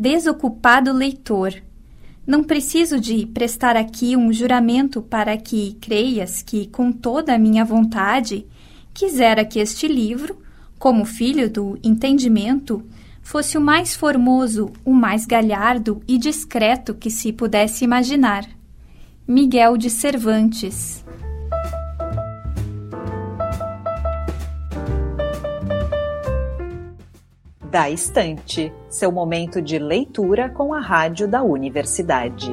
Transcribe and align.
Desocupado 0.00 0.92
leitor, 0.92 1.52
não 2.24 2.44
preciso 2.44 3.00
de 3.00 3.26
prestar 3.26 3.76
aqui 3.76 4.16
um 4.16 4.32
juramento 4.32 5.02
para 5.02 5.36
que 5.36 5.76
creias 5.80 6.40
que, 6.40 6.68
com 6.68 6.92
toda 6.92 7.34
a 7.34 7.38
minha 7.38 7.64
vontade, 7.64 8.46
quisera 8.94 9.44
que 9.44 9.58
este 9.58 9.88
livro, 9.88 10.40
como 10.78 11.04
filho 11.04 11.50
do 11.50 11.76
entendimento, 11.82 12.80
fosse 13.20 13.58
o 13.58 13.60
mais 13.60 13.96
formoso, 13.96 14.70
o 14.84 14.92
mais 14.92 15.26
galhardo 15.26 16.00
e 16.06 16.16
discreto 16.16 16.94
que 16.94 17.10
se 17.10 17.32
pudesse 17.32 17.82
imaginar. 17.82 18.48
Miguel 19.26 19.76
de 19.76 19.90
Cervantes 19.90 21.04
Da 27.70 27.90
Estante, 27.90 28.72
seu 28.88 29.12
momento 29.12 29.60
de 29.60 29.78
leitura 29.78 30.48
com 30.48 30.72
a 30.72 30.80
rádio 30.80 31.28
da 31.28 31.42
universidade. 31.42 32.50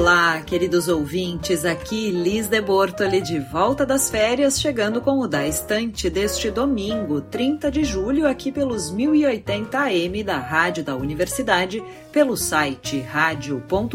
Olá, 0.00 0.40
queridos 0.40 0.88
ouvintes, 0.88 1.62
aqui 1.66 2.10
Liz 2.10 2.48
de 2.48 2.58
Bortoli 2.58 3.20
de 3.20 3.38
volta 3.38 3.84
das 3.84 4.08
férias, 4.08 4.58
chegando 4.58 5.02
com 5.02 5.18
o 5.18 5.28
Da 5.28 5.46
Estante 5.46 6.08
deste 6.08 6.50
domingo, 6.50 7.20
30 7.20 7.70
de 7.70 7.84
julho, 7.84 8.26
aqui 8.26 8.50
pelos 8.50 8.90
1080 8.90 9.78
AM 9.78 10.24
da 10.24 10.38
Rádio 10.38 10.82
da 10.82 10.96
Universidade, 10.96 11.84
pelo 12.10 12.34
site 12.34 12.98
radio.urgs.br 12.98 13.90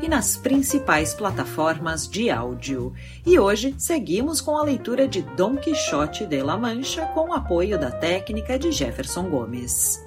e 0.00 0.08
nas 0.08 0.38
principais 0.38 1.12
plataformas 1.12 2.08
de 2.08 2.30
áudio. 2.30 2.94
E 3.26 3.38
hoje 3.38 3.74
seguimos 3.76 4.40
com 4.40 4.56
a 4.56 4.62
leitura 4.62 5.06
de 5.06 5.20
Dom 5.20 5.56
Quixote 5.56 6.24
de 6.24 6.42
La 6.42 6.56
Mancha 6.56 7.04
com 7.12 7.28
o 7.28 7.34
apoio 7.34 7.78
da 7.78 7.90
técnica 7.90 8.58
de 8.58 8.72
Jefferson 8.72 9.28
Gomes. 9.28 10.02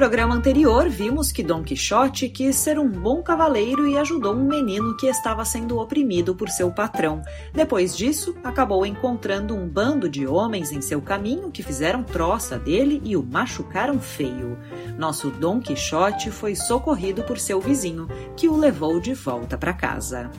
Programa 0.00 0.34
anterior, 0.34 0.88
vimos 0.88 1.30
que 1.30 1.42
Dom 1.42 1.62
Quixote 1.62 2.26
quis 2.30 2.56
ser 2.56 2.78
um 2.78 2.88
bom 2.88 3.22
cavaleiro 3.22 3.86
e 3.86 3.98
ajudou 3.98 4.34
um 4.34 4.46
menino 4.46 4.96
que 4.96 5.06
estava 5.06 5.44
sendo 5.44 5.78
oprimido 5.78 6.34
por 6.34 6.48
seu 6.48 6.70
patrão. 6.70 7.20
Depois 7.52 7.94
disso, 7.94 8.34
acabou 8.42 8.86
encontrando 8.86 9.54
um 9.54 9.68
bando 9.68 10.08
de 10.08 10.26
homens 10.26 10.72
em 10.72 10.80
seu 10.80 11.02
caminho 11.02 11.50
que 11.50 11.62
fizeram 11.62 12.02
troça 12.02 12.58
dele 12.58 13.02
e 13.04 13.14
o 13.14 13.22
machucaram 13.22 14.00
feio. 14.00 14.56
Nosso 14.96 15.30
Dom 15.30 15.60
Quixote 15.60 16.30
foi 16.30 16.56
socorrido 16.56 17.22
por 17.22 17.38
seu 17.38 17.60
vizinho, 17.60 18.08
que 18.34 18.48
o 18.48 18.56
levou 18.56 18.98
de 19.00 19.12
volta 19.12 19.58
para 19.58 19.74
casa. 19.74 20.30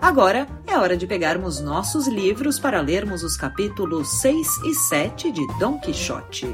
Agora 0.00 0.46
é 0.66 0.78
hora 0.78 0.96
de 0.96 1.06
pegarmos 1.06 1.60
nossos 1.60 2.08
livros 2.08 2.58
para 2.58 2.80
lermos 2.80 3.22
os 3.22 3.36
capítulos 3.36 4.08
6 4.22 4.62
e 4.64 4.74
7 4.74 5.30
de 5.30 5.46
Dom 5.58 5.78
Quixote. 5.78 6.46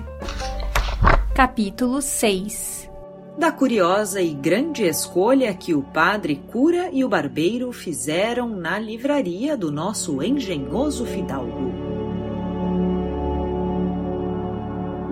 Capítulo 1.34 2.02
6 2.02 2.90
Da 3.38 3.52
curiosa 3.52 4.20
e 4.20 4.34
grande 4.34 4.82
escolha 4.82 5.54
que 5.54 5.72
o 5.72 5.80
padre 5.80 6.42
cura 6.50 6.90
e 6.92 7.04
o 7.04 7.08
barbeiro 7.08 7.72
fizeram 7.72 8.48
na 8.48 8.80
livraria 8.80 9.56
do 9.56 9.70
nosso 9.70 10.20
engenhoso 10.24 11.06
fidalgo. 11.06 11.72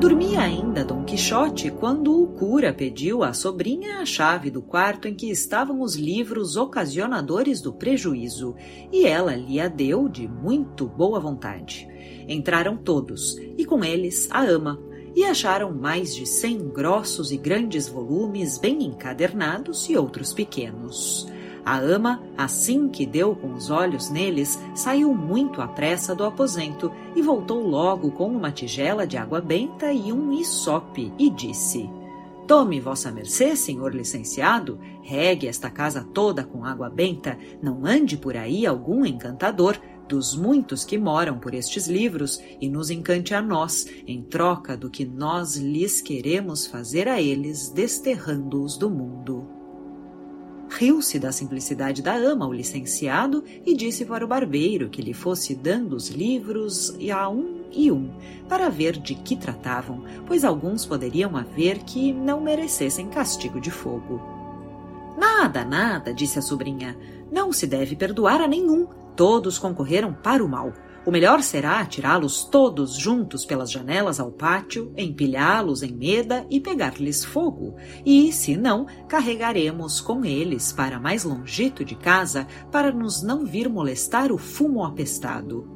Dormia 0.01 0.41
ainda 0.41 0.85
Dom 0.85 1.05
Quixote 1.05 1.71
quando 1.71 2.21
o 2.21 2.27
cura 2.27 2.75
pediu 2.75 3.23
à 3.23 3.33
sobrinha 3.33 3.99
a 3.99 4.05
chave 4.05 4.51
do 4.51 4.61
quarto 4.61 5.07
em 5.07 5.15
que 5.15 5.31
estavam 5.31 5.81
os 5.81 5.95
livros 5.95 6.57
ocasionadores 6.57 7.61
do 7.61 7.73
prejuízo, 7.73 8.55
e 8.93 9.07
ela 9.07 9.35
lhe 9.35 9.61
a 9.61 9.69
deu 9.69 10.09
de 10.09 10.29
muito 10.29 10.87
boa 10.87 11.19
vontade. 11.19 11.89
Entraram 12.29 12.77
todos, 12.77 13.37
e 13.57 13.65
com 13.65 13.85
eles 13.85 14.29
a 14.31 14.43
ama, 14.43 14.79
e 15.15 15.25
acharam 15.25 15.73
mais 15.73 16.15
de 16.15 16.27
cem 16.27 16.69
grossos 16.69 17.33
e 17.33 17.37
grandes 17.37 17.89
volumes 17.89 18.59
bem 18.59 18.83
encadernados 18.85 19.89
e 19.89 19.97
outros 19.97 20.33
pequenos. 20.33 21.29
A 21.65 21.79
ama, 21.79 22.23
assim 22.37 22.89
que 22.89 23.05
deu 23.05 23.37
com 23.37 23.53
os 23.53 23.69
olhos 23.69 24.09
neles, 24.09 24.59
saiu 24.75 25.15
muito 25.15 25.61
à 25.61 25.69
pressa 25.69 26.15
do 26.15 26.25
aposento 26.25 26.91
e 27.15 27.21
voltou 27.21 27.67
logo 27.67 28.11
com 28.13 28.27
uma 28.27 28.51
tigela 28.51 29.07
de 29.07 29.19
água 29.19 29.41
benta 29.41 29.93
e 29.93 30.11
um 30.11 30.33
isope 30.33 31.13
e 31.19 31.29
disse: 31.29 31.91
Tome 32.47 32.81
vossa 32.81 33.13
mercê, 33.13 33.55
senhor 33.55 33.95
licenciado, 33.95 34.81
regue 35.03 35.47
esta 35.47 35.71
casa 35.71 36.03
toda 36.15 36.43
com 36.43 36.65
água 36.65 36.89
benta, 36.89 37.37
não 37.63 37.85
ande 37.85 38.17
por 38.17 38.35
aí 38.39 38.65
algum 38.65 39.05
encantador, 39.05 39.79
dos 40.09 40.35
muitos 40.35 40.85
que 40.85 40.97
moram 40.97 41.39
por 41.39 41.55
estes 41.55 41.87
livros 41.87 42.41
e 42.61 42.69
nos 42.69 42.91
encante 42.91 43.35
a 43.35 43.43
nós, 43.43 43.87
em 44.07 44.23
troca 44.23 44.77
do 44.77 44.89
que 44.89 45.05
nós 45.05 45.57
lhes 45.57 46.01
queremos 46.01 46.67
fazer 46.67 47.07
a 47.07 47.21
eles, 47.21 47.69
desterrando-os 47.69 48.77
do 48.77 48.89
mundo. 48.89 49.47
Riu-se 50.71 51.19
da 51.19 51.33
simplicidade 51.33 52.03
da 52.03 52.15
ama 52.15 52.47
o 52.47 52.53
licenciado 52.53 53.43
e 53.65 53.75
disse 53.75 54.05
para 54.05 54.25
o 54.25 54.29
barbeiro 54.29 54.89
que 54.89 55.01
lhe 55.01 55.15
fosse 55.15 55.55
dando 55.55 55.97
os 55.97 56.09
livros 56.09 56.95
a 57.11 57.29
um 57.29 57.59
e 57.73 57.91
um, 57.91 58.11
para 58.49 58.69
ver 58.69 58.99
de 58.99 59.15
que 59.15 59.37
tratavam, 59.37 60.05
pois 60.27 60.45
alguns 60.45 60.85
poderiam 60.85 61.37
haver 61.37 61.79
que 61.81 62.13
não 62.13 62.41
merecessem 62.41 63.09
castigo 63.09 63.61
de 63.61 63.71
fogo. 63.71 64.21
Nada, 65.19 65.65
nada, 65.65 66.15
disse 66.15 66.39
a 66.39 66.43
sobrinha. 66.43 66.97
Não 67.31 67.53
se 67.53 67.67
deve 67.67 67.97
perdoar 67.97 68.41
a 68.41 68.47
nenhum, 68.47 68.87
Todos 69.19 69.59
concorreram 69.59 70.13
para 70.13 70.45
o 70.45 70.49
mal. 70.49 70.73
O 71.05 71.11
melhor 71.11 71.43
será 71.43 71.85
tirá-los 71.85 72.45
todos 72.45 72.95
juntos 72.95 73.45
pelas 73.45 73.69
janelas 73.69 74.21
ao 74.21 74.31
pátio, 74.31 74.93
empilhá-los 74.97 75.83
em 75.83 75.93
meda 75.93 76.47
e 76.49 76.61
pegar-lhes 76.61 77.25
fogo. 77.25 77.75
E, 78.07 78.33
se 78.33 78.57
não, 78.57 78.87
carregaremos 79.09 80.01
com 80.01 80.25
eles 80.25 80.73
para 80.73 81.01
mais 81.01 81.25
longito 81.25 81.85
de 81.85 81.97
casa, 81.97 82.47
para 82.71 82.93
nos 82.93 83.21
não 83.21 83.45
vir 83.45 83.69
molestar 83.69 84.31
o 84.31 84.39
fumo 84.39 84.85
apestado. 84.85 85.69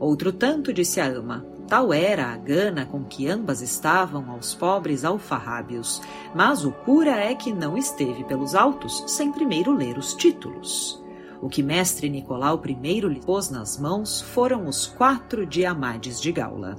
Outro 0.00 0.32
tanto 0.32 0.72
disse 0.72 0.98
a 0.98 1.08
ama. 1.08 1.44
Tal 1.68 1.92
era 1.92 2.28
a 2.28 2.38
gana 2.38 2.86
com 2.86 3.04
que 3.04 3.28
ambas 3.28 3.60
estavam 3.60 4.30
aos 4.30 4.54
pobres 4.54 5.04
alfarrábios, 5.04 6.00
mas 6.34 6.64
o 6.64 6.72
cura 6.72 7.10
é 7.10 7.34
que 7.34 7.52
não 7.52 7.76
esteve 7.76 8.24
pelos 8.24 8.54
autos 8.54 9.04
sem 9.06 9.30
primeiro 9.30 9.74
ler 9.74 9.98
os 9.98 10.14
títulos. 10.14 11.06
O 11.40 11.48
que 11.48 11.62
mestre 11.62 12.08
Nicolau 12.08 12.60
I 12.66 13.00
lhe 13.00 13.20
pôs 13.20 13.48
nas 13.48 13.78
mãos 13.78 14.20
foram 14.20 14.66
os 14.66 14.86
quatro 14.86 15.46
diamades 15.46 16.20
de 16.20 16.32
Gaula. 16.32 16.74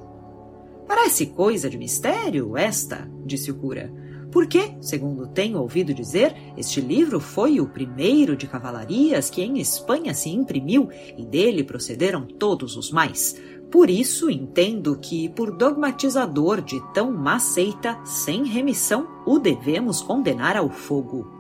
Parece 0.88 1.28
coisa 1.28 1.70
de 1.70 1.78
mistério 1.78 2.58
esta, 2.58 3.10
disse 3.26 3.52
o 3.52 3.56
cura. 3.56 3.94
Porque, 4.32 4.76
segundo 4.82 5.28
tenho 5.28 5.60
ouvido 5.60 5.94
dizer, 5.94 6.36
este 6.56 6.82
livro 6.82 7.20
foi 7.20 7.60
o 7.60 7.68
primeiro 7.68 8.36
de 8.36 8.48
cavalarias 8.48 9.30
que 9.30 9.42
em 9.42 9.60
Espanha 9.60 10.14
se 10.14 10.30
imprimiu 10.30 10.90
e 11.18 11.26
dele 11.26 11.64
procederam 11.64 12.26
todos 12.26 12.76
os 12.76 12.92
mais. 12.92 13.36
Por 13.72 13.90
isso 13.90 14.30
entendo 14.30 14.98
que, 15.00 15.30
por 15.30 15.56
dogmatizador 15.56 16.62
de 16.62 16.80
tão 16.94 17.12
má 17.12 17.40
seita, 17.40 18.00
sem 18.04 18.44
remissão, 18.46 19.08
o 19.26 19.40
devemos 19.40 20.02
condenar 20.02 20.58
ao 20.58 20.70
fogo. 20.70 21.39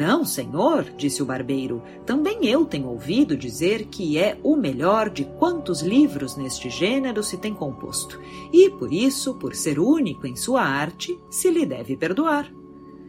Não, 0.00 0.24
senhor, 0.24 0.84
disse 0.96 1.22
o 1.22 1.26
barbeiro, 1.26 1.82
também 2.06 2.46
eu 2.46 2.64
tenho 2.64 2.88
ouvido 2.88 3.36
dizer 3.36 3.84
que 3.88 4.16
é 4.16 4.38
o 4.42 4.56
melhor 4.56 5.10
de 5.10 5.26
quantos 5.26 5.82
livros 5.82 6.38
neste 6.38 6.70
gênero 6.70 7.22
se 7.22 7.36
tem 7.36 7.52
composto, 7.52 8.18
e 8.50 8.70
por 8.70 8.90
isso, 8.90 9.34
por 9.34 9.54
ser 9.54 9.78
único 9.78 10.26
em 10.26 10.34
sua 10.34 10.62
arte, 10.62 11.14
se 11.30 11.50
lhe 11.50 11.66
deve 11.66 11.98
perdoar. 11.98 12.50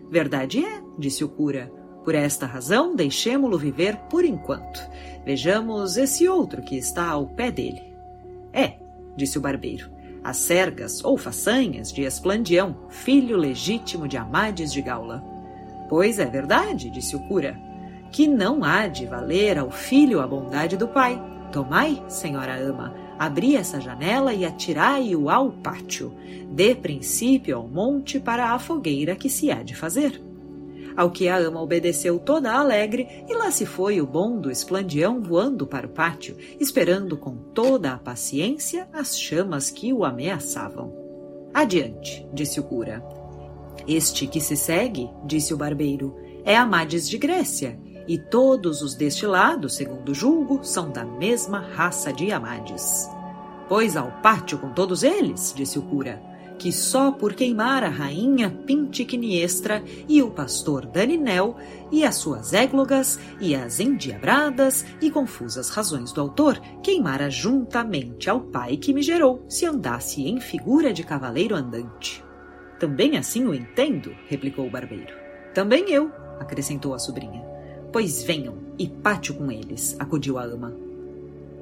Verdade 0.10 0.66
é, 0.66 0.84
disse 1.00 1.24
o 1.24 1.30
cura. 1.30 1.72
Por 2.04 2.14
esta 2.14 2.46
razão, 2.46 2.94
deixemo-lo 2.94 3.58
viver 3.58 3.96
por 4.10 4.26
enquanto. 4.26 4.82
Vejamos 5.24 5.96
esse 5.96 6.28
outro 6.28 6.62
que 6.62 6.76
está 6.76 7.08
ao 7.08 7.26
pé 7.26 7.50
dele. 7.52 7.82
É, 8.52 8.80
disse 9.16 9.38
o 9.38 9.42
barbeiro, 9.42 9.90
as 10.22 10.36
sergas 10.36 11.02
ou 11.06 11.18
façanhas 11.18 11.90
de 11.90 12.02
Esplandião, 12.02 12.76
filho 12.90 13.38
legítimo 13.38 14.10
de 14.10 14.18
Amades 14.18 14.74
de 14.74 14.82
Gaula. 14.82 15.31
Pois 15.92 16.20
é 16.20 16.26
verdade, 16.26 16.90
disse 16.90 17.18
o 17.18 17.20
cura, 17.20 17.60
que 18.14 18.26
não 18.26 18.64
há 18.64 18.88
de 18.88 19.06
valer 19.06 19.60
ao 19.60 19.70
filho 19.70 20.22
a 20.22 20.26
bondade 20.26 20.78
do 20.78 20.88
pai. 20.88 21.22
Tomai, 21.52 22.02
senhora 22.08 22.58
ama, 22.58 22.96
abri 23.20 23.58
essa 23.58 23.78
janela 23.82 24.34
e 24.34 24.46
atirai-o 24.46 25.30
ao 25.30 25.52
pátio. 25.52 26.16
Dê 26.50 26.74
princípio 26.74 27.58
ao 27.58 27.68
monte 27.68 28.22
para 28.22 28.52
a 28.54 28.58
fogueira 28.58 29.18
que 29.18 29.30
se 29.30 29.52
há 29.52 29.62
de 29.64 29.76
fazer. 29.76 30.22
Ao 30.96 31.12
que 31.12 31.28
a 31.28 31.36
ama 31.36 31.62
obedeceu 31.62 32.18
toda 32.20 32.54
alegre, 32.54 33.26
e 33.28 33.34
lá 33.34 33.52
se 33.52 33.66
foi 33.66 34.00
o 34.00 34.08
bom 34.08 34.40
do 34.40 34.50
esplandião 34.50 35.22
voando 35.22 35.68
para 35.68 35.88
o 35.88 35.90
pátio, 35.90 36.38
esperando 36.58 37.18
com 37.18 37.36
toda 37.36 37.92
a 37.92 37.98
paciência 37.98 38.88
as 38.94 39.20
chamas 39.20 39.70
que 39.70 39.92
o 39.92 40.06
ameaçavam. 40.06 40.94
Adiante, 41.54 42.26
disse 42.34 42.62
o 42.62 42.64
cura. 42.64 43.21
Este 43.88 44.28
que 44.28 44.40
se 44.40 44.56
segue, 44.56 45.10
disse 45.26 45.54
o 45.54 45.58
barbeiro, 45.58 46.16
é 46.44 46.56
Amades 46.56 47.10
de 47.10 47.18
Grécia, 47.18 47.80
e 48.08 48.18
todos 48.18 48.82
os 48.82 48.96
deste 48.96 49.26
lado, 49.26 49.70
segundo 49.70 50.14
julgo, 50.14 50.60
são 50.64 50.92
da 50.92 51.06
mesma 51.06 51.60
raça 51.60 52.12
de 52.12 52.32
Amades. 52.32 53.10
Pois 53.68 53.96
ao 53.96 54.12
pátio 54.22 54.58
com 54.58 54.72
todos 54.74 55.04
eles, 55.04 55.54
disse 55.56 55.80
o 55.80 55.82
cura, 55.84 56.22
que 56.62 56.72
só 56.72 57.12
por 57.12 57.34
queimar 57.34 57.84
a 57.84 57.90
rainha 57.90 58.50
Pintiquiniestra 58.50 59.84
e 60.08 60.22
o 60.22 60.30
pastor 60.30 60.86
Daninel 60.86 61.56
e 61.92 62.04
as 62.04 62.18
suas 62.18 62.54
églogas 62.54 63.18
e 63.40 63.56
as 63.56 63.80
endiabradas 63.80 64.86
e 65.02 65.10
confusas 65.10 65.70
razões 65.70 66.12
do 66.12 66.22
autor 66.22 66.60
queimara 66.84 67.32
juntamente 67.32 68.30
ao 68.30 68.42
pai 68.42 68.78
que 68.78 68.94
me 68.94 69.02
gerou, 69.02 69.44
se 69.50 69.66
andasse 69.66 70.22
em 70.22 70.40
figura 70.40 70.94
de 70.94 71.04
cavaleiro 71.04 71.56
andante. 71.56 72.24
Também 72.82 73.16
assim 73.16 73.46
o 73.46 73.54
entendo, 73.54 74.16
replicou 74.28 74.66
o 74.66 74.70
barbeiro. 74.72 75.14
Também 75.54 75.92
eu, 75.92 76.12
acrescentou 76.40 76.96
a 76.96 76.98
sobrinha. 76.98 77.46
Pois 77.94 78.24
venham 78.24 78.56
e 78.76 78.88
pátio 78.90 79.36
com 79.36 79.52
eles, 79.52 79.96
acudiu 80.00 80.40
a 80.40 80.44
ama. 80.46 80.74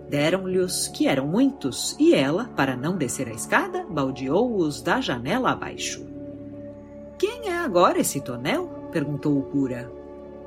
Deram-lhes, 0.07 0.87
que 0.87 1.09
eram 1.09 1.27
muitos, 1.27 1.93
e 1.99 2.15
ela, 2.15 2.45
para 2.55 2.77
não 2.77 2.95
descer 2.95 3.27
a 3.27 3.33
escada, 3.33 3.85
baldeou-os 3.89 4.81
da 4.81 5.01
janela 5.01 5.51
abaixo. 5.51 6.07
Quem 7.17 7.49
é 7.49 7.57
agora 7.57 7.99
esse 7.99 8.21
tonel? 8.21 8.87
perguntou 8.89 9.37
o 9.37 9.43
cura. 9.43 9.91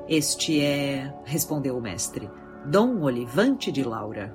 Este 0.08 0.58
é, 0.58 1.12
respondeu 1.22 1.76
o 1.76 1.82
mestre, 1.82 2.30
Dom 2.64 3.02
Olivante 3.02 3.70
de 3.70 3.84
Laura. 3.84 4.34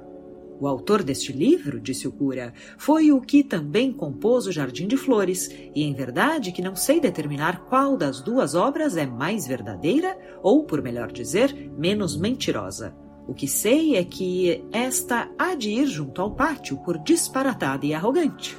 O 0.60 0.68
autor 0.68 1.04
deste 1.04 1.32
livro, 1.32 1.80
disse 1.80 2.08
o 2.08 2.12
cura, 2.12 2.54
foi 2.78 3.12
o 3.12 3.22
que 3.22 3.44
também 3.44 3.92
compôs 3.92 4.48
o 4.48 4.52
Jardim 4.52 4.88
de 4.88 4.98
Flores, 4.98 5.50
e 5.76 5.84
em 5.84 5.94
verdade 5.94 6.52
que 6.52 6.64
não 6.64 6.76
sei 6.76 7.00
determinar 7.00 7.66
qual 7.70 7.96
das 7.96 8.22
duas 8.22 8.56
obras 8.56 8.98
é 8.98 9.06
mais 9.06 9.46
verdadeira, 9.46 10.18
ou, 10.42 10.64
por 10.64 10.82
melhor 10.82 11.12
dizer, 11.12 11.54
menos 11.78 12.18
mentirosa. 12.18 12.96
O 13.28 13.34
que 13.34 13.48
sei 13.48 13.96
é 13.96 14.04
que 14.04 14.64
esta 14.72 15.30
há 15.38 15.54
de 15.54 15.70
ir 15.70 15.86
junto 15.86 16.22
ao 16.22 16.32
pátio 16.32 16.78
por 16.78 16.98
disparatada 16.98 17.86
e 17.86 17.94
arrogante. 17.94 18.58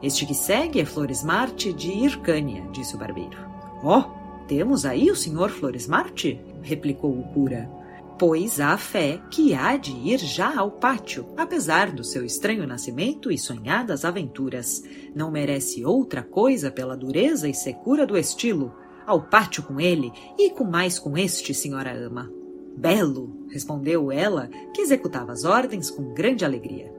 Este 0.00 0.24
que 0.24 0.34
segue 0.34 0.80
é 0.80 0.84
Flores 0.84 1.24
Marte 1.24 1.72
de 1.72 1.90
Hircânia, 1.90 2.64
disse 2.70 2.94
o 2.94 2.98
barbeiro. 2.98 3.38
Oh, 3.82 4.04
temos 4.46 4.84
aí 4.84 5.10
o 5.10 5.16
senhor 5.16 5.50
Flores 5.50 5.88
Marte? 5.88 6.40
replicou 6.62 7.10
o 7.10 7.24
cura. 7.32 7.77
Pois 8.18 8.58
há 8.58 8.76
fé 8.76 9.22
que 9.30 9.54
há 9.54 9.76
de 9.76 9.92
ir 9.92 10.18
já 10.18 10.58
ao 10.58 10.72
pátio, 10.72 11.24
apesar 11.36 11.92
do 11.92 12.02
seu 12.02 12.24
estranho 12.24 12.66
nascimento 12.66 13.30
e 13.30 13.38
sonhadas 13.38 14.04
aventuras. 14.04 14.82
Não 15.14 15.30
merece 15.30 15.84
outra 15.84 16.20
coisa 16.20 16.68
pela 16.68 16.96
dureza 16.96 17.48
e 17.48 17.54
secura 17.54 18.04
do 18.04 18.18
estilo. 18.18 18.74
Ao 19.06 19.22
pátio 19.22 19.62
com 19.62 19.80
ele 19.80 20.12
e 20.36 20.50
com 20.50 20.64
mais 20.64 20.98
com 20.98 21.16
este, 21.16 21.54
senhora 21.54 21.96
ama. 21.96 22.28
Belo, 22.76 23.46
respondeu 23.50 24.10
ela, 24.10 24.48
que 24.74 24.82
executava 24.82 25.30
as 25.30 25.44
ordens 25.44 25.88
com 25.88 26.12
grande 26.12 26.44
alegria. 26.44 26.92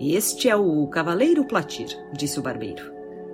Este 0.00 0.48
é 0.48 0.56
o 0.56 0.86
Cavaleiro 0.88 1.44
Platir, 1.44 1.88
disse 2.16 2.38
o 2.38 2.42
barbeiro. 2.42 2.82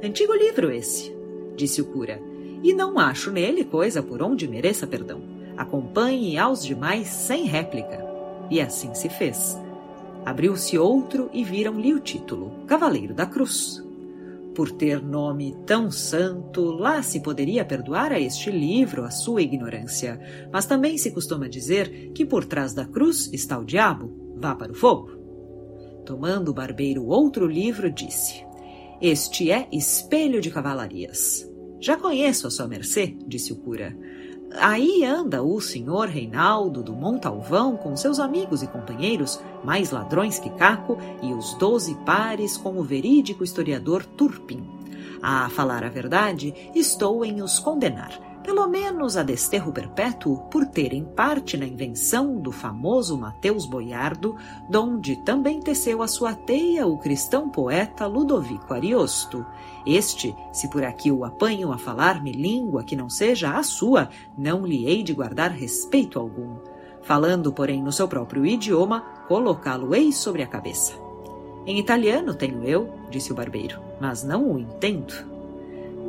Antigo 0.02 0.34
livro 0.34 0.72
esse, 0.72 1.14
disse 1.54 1.80
o 1.80 1.86
cura, 1.86 2.20
e 2.64 2.74
não 2.74 2.98
acho 2.98 3.30
nele 3.30 3.64
coisa 3.64 4.02
por 4.02 4.22
onde 4.22 4.48
mereça 4.48 4.88
perdão. 4.88 5.41
Acompanhe 5.62 6.36
aos 6.36 6.64
demais 6.64 7.06
sem 7.06 7.44
réplica. 7.44 8.04
E 8.50 8.60
assim 8.60 8.92
se 8.94 9.08
fez. 9.08 9.56
Abriu-se 10.24 10.76
outro 10.76 11.30
e 11.32 11.44
viram-lhe 11.44 11.94
o 11.94 12.00
título, 12.00 12.64
Cavaleiro 12.66 13.14
da 13.14 13.26
Cruz. 13.26 13.80
Por 14.56 14.72
ter 14.72 15.00
nome 15.00 15.56
tão 15.64 15.88
santo, 15.88 16.62
lá 16.72 17.00
se 17.00 17.20
poderia 17.20 17.64
perdoar 17.64 18.10
a 18.10 18.18
este 18.18 18.50
livro 18.50 19.04
a 19.04 19.10
sua 19.12 19.40
ignorância, 19.40 20.20
mas 20.52 20.66
também 20.66 20.98
se 20.98 21.12
costuma 21.12 21.48
dizer 21.48 22.10
que 22.12 22.26
por 22.26 22.44
trás 22.44 22.74
da 22.74 22.84
cruz 22.84 23.30
está 23.32 23.56
o 23.56 23.64
diabo, 23.64 24.34
vá 24.36 24.56
para 24.56 24.72
o 24.72 24.74
fogo. 24.74 25.12
Tomando 26.04 26.48
o 26.48 26.54
barbeiro 26.54 27.06
outro 27.06 27.46
livro, 27.46 27.88
disse: 27.88 28.44
Este 29.00 29.52
é 29.52 29.68
Espelho 29.70 30.40
de 30.40 30.50
Cavalarias. 30.50 31.48
Já 31.80 31.96
conheço 31.96 32.48
a 32.48 32.50
sua 32.50 32.66
mercê, 32.66 33.16
disse 33.28 33.52
o 33.52 33.56
cura. 33.56 33.96
Aí 34.58 35.04
anda 35.04 35.42
o 35.42 35.60
senhor 35.60 36.08
Reinaldo 36.08 36.82
do 36.82 36.92
Montalvão 36.92 37.76
com 37.76 37.96
seus 37.96 38.20
amigos 38.20 38.62
e 38.62 38.66
companheiros, 38.66 39.40
mais 39.64 39.90
ladrões 39.90 40.38
que 40.38 40.50
Caco, 40.50 40.98
e 41.22 41.32
os 41.32 41.54
doze 41.54 41.94
pares 42.06 42.56
com 42.56 42.78
o 42.78 42.82
verídico 42.82 43.42
historiador 43.42 44.04
Turpin. 44.04 44.62
A 45.22 45.48
falar 45.50 45.84
a 45.84 45.88
verdade, 45.88 46.52
estou 46.74 47.24
em 47.24 47.42
os 47.42 47.58
condenar 47.58 48.32
pelo 48.42 48.66
menos 48.66 49.16
a 49.16 49.22
desterro 49.22 49.72
perpétuo, 49.72 50.38
por 50.50 50.66
terem 50.66 51.04
parte 51.04 51.56
na 51.56 51.64
invenção 51.64 52.36
do 52.38 52.50
famoso 52.50 53.16
Mateus 53.16 53.66
Boiardo, 53.66 54.36
donde 54.68 55.16
também 55.24 55.60
teceu 55.60 56.02
a 56.02 56.08
sua 56.08 56.34
teia 56.34 56.86
o 56.86 56.98
cristão 56.98 57.48
poeta 57.48 58.06
Ludovico 58.06 58.74
Ariosto. 58.74 59.46
Este, 59.86 60.34
se 60.52 60.68
por 60.68 60.84
aqui 60.84 61.10
o 61.10 61.24
apanho 61.24 61.72
a 61.72 61.78
falar-me 61.78 62.32
língua 62.32 62.84
que 62.84 62.96
não 62.96 63.10
seja 63.10 63.56
a 63.56 63.62
sua, 63.62 64.08
não 64.36 64.64
lhe 64.64 64.86
hei 64.86 65.02
de 65.02 65.12
guardar 65.12 65.50
respeito 65.50 66.18
algum. 66.18 66.56
Falando, 67.02 67.52
porém, 67.52 67.82
no 67.82 67.90
seu 67.90 68.06
próprio 68.06 68.46
idioma, 68.46 69.00
colocá-lo-ei 69.26 70.12
sobre 70.12 70.42
a 70.42 70.46
cabeça. 70.46 70.92
Em 71.66 71.78
italiano 71.78 72.34
tenho 72.34 72.64
eu, 72.64 72.94
disse 73.10 73.32
o 73.32 73.34
barbeiro, 73.34 73.80
mas 74.00 74.22
não 74.22 74.52
o 74.52 74.58
entendo. 74.58 75.14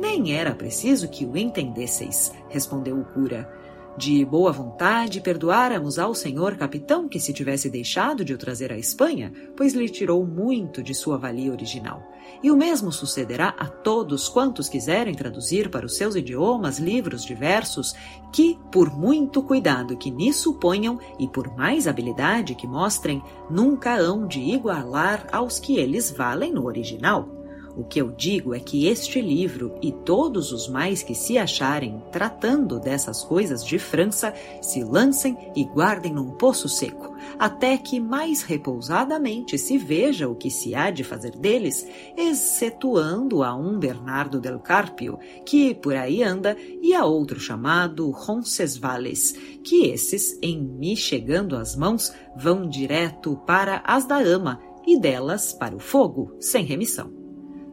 Nem 0.00 0.32
era 0.32 0.54
preciso 0.54 1.08
que 1.08 1.24
o 1.24 1.36
entendesseis, 1.36 2.32
respondeu 2.48 2.98
o 2.98 3.04
cura. 3.04 3.48
De 3.96 4.24
boa 4.24 4.50
vontade 4.50 5.20
perdoáramos 5.20 6.00
ao 6.00 6.16
senhor 6.16 6.56
capitão 6.56 7.08
que 7.08 7.20
se 7.20 7.32
tivesse 7.32 7.70
deixado 7.70 8.24
de 8.24 8.34
o 8.34 8.38
trazer 8.38 8.72
à 8.72 8.76
Espanha, 8.76 9.32
pois 9.56 9.72
lhe 9.72 9.88
tirou 9.88 10.26
muito 10.26 10.82
de 10.82 10.92
sua 10.92 11.16
valia 11.16 11.52
original. 11.52 12.02
E 12.42 12.50
o 12.50 12.56
mesmo 12.56 12.90
sucederá 12.90 13.54
a 13.56 13.66
todos 13.66 14.28
quantos 14.28 14.68
quiserem 14.68 15.14
traduzir 15.14 15.70
para 15.70 15.86
os 15.86 15.96
seus 15.96 16.16
idiomas 16.16 16.80
livros 16.80 17.24
diversos, 17.24 17.94
que, 18.32 18.58
por 18.72 18.90
muito 18.90 19.40
cuidado 19.44 19.96
que 19.96 20.10
nisso 20.10 20.54
ponham 20.54 20.98
e 21.16 21.28
por 21.28 21.56
mais 21.56 21.86
habilidade 21.86 22.56
que 22.56 22.66
mostrem, 22.66 23.22
nunca 23.48 23.94
hão 23.94 24.26
de 24.26 24.40
igualar 24.40 25.24
aos 25.30 25.60
que 25.60 25.76
eles 25.76 26.10
valem 26.10 26.52
no 26.52 26.66
original. 26.66 27.33
O 27.76 27.82
que 27.82 28.00
eu 28.00 28.12
digo 28.12 28.54
é 28.54 28.60
que 28.60 28.86
este 28.86 29.20
livro 29.20 29.76
e 29.82 29.90
todos 29.90 30.52
os 30.52 30.68
mais 30.68 31.02
que 31.02 31.14
se 31.14 31.36
acharem 31.36 32.00
tratando 32.12 32.78
dessas 32.78 33.24
coisas 33.24 33.64
de 33.64 33.80
França 33.80 34.32
se 34.62 34.84
lancem 34.84 35.36
e 35.56 35.64
guardem 35.64 36.12
num 36.12 36.30
poço 36.30 36.68
seco, 36.68 37.16
até 37.36 37.76
que 37.76 37.98
mais 37.98 38.42
repousadamente 38.42 39.58
se 39.58 39.76
veja 39.76 40.28
o 40.28 40.36
que 40.36 40.50
se 40.50 40.72
há 40.72 40.90
de 40.90 41.02
fazer 41.02 41.32
deles, 41.32 41.84
excetuando 42.16 43.42
a 43.42 43.56
um 43.56 43.76
Bernardo 43.76 44.40
del 44.40 44.60
Carpio, 44.60 45.18
que 45.44 45.74
por 45.74 45.96
aí 45.96 46.22
anda, 46.22 46.56
e 46.80 46.94
a 46.94 47.04
outro 47.04 47.40
chamado 47.40 48.08
Roncesvalles, 48.10 49.32
que 49.64 49.86
esses, 49.86 50.38
em 50.40 50.62
me 50.62 50.96
chegando 50.96 51.56
às 51.56 51.74
mãos, 51.74 52.12
vão 52.36 52.68
direto 52.68 53.36
para 53.44 53.82
as 53.84 54.06
da 54.06 54.18
ama 54.18 54.60
e 54.86 54.96
delas 54.96 55.52
para 55.52 55.74
o 55.74 55.80
fogo, 55.80 56.36
sem 56.38 56.64
remissão. 56.64 57.23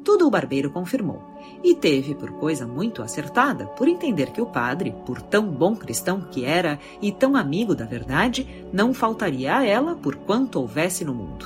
Tudo 0.04 0.26
o 0.26 0.32
barbeiro 0.32 0.72
confirmou, 0.72 1.22
e 1.64 1.76
teve 1.76 2.16
por 2.16 2.32
coisa 2.32 2.66
muito 2.66 3.04
acertada, 3.04 3.68
por 3.68 3.88
entender 3.88 4.32
que 4.32 4.42
o 4.42 4.48
padre, 4.48 4.96
por 5.06 5.22
tão 5.22 5.48
bom 5.48 5.76
cristão 5.76 6.22
que 6.22 6.44
era 6.44 6.80
e 7.02 7.12
tão 7.12 7.36
amigo 7.36 7.76
da 7.76 7.86
verdade, 7.86 8.66
não 8.74 8.94
faltaria 8.94 9.58
a 9.58 9.66
ela 9.66 9.96
por 9.96 10.16
quanto 10.16 10.60
houvesse 10.60 11.06
no 11.06 11.14
mundo. 11.14 11.46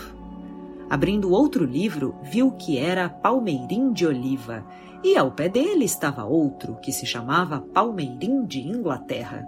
Abrindo 0.89 1.31
outro 1.31 1.65
livro, 1.65 2.15
viu 2.23 2.51
que 2.51 2.77
era 2.77 3.09
Palmeirim 3.09 3.91
de 3.91 4.05
Oliva, 4.05 4.63
e 5.03 5.17
ao 5.17 5.31
pé 5.31 5.49
dele 5.49 5.83
estava 5.83 6.23
outro, 6.23 6.77
que 6.81 6.91
se 6.91 7.05
chamava 7.05 7.59
Palmeirim 7.59 8.45
de 8.45 8.61
Inglaterra. 8.61 9.45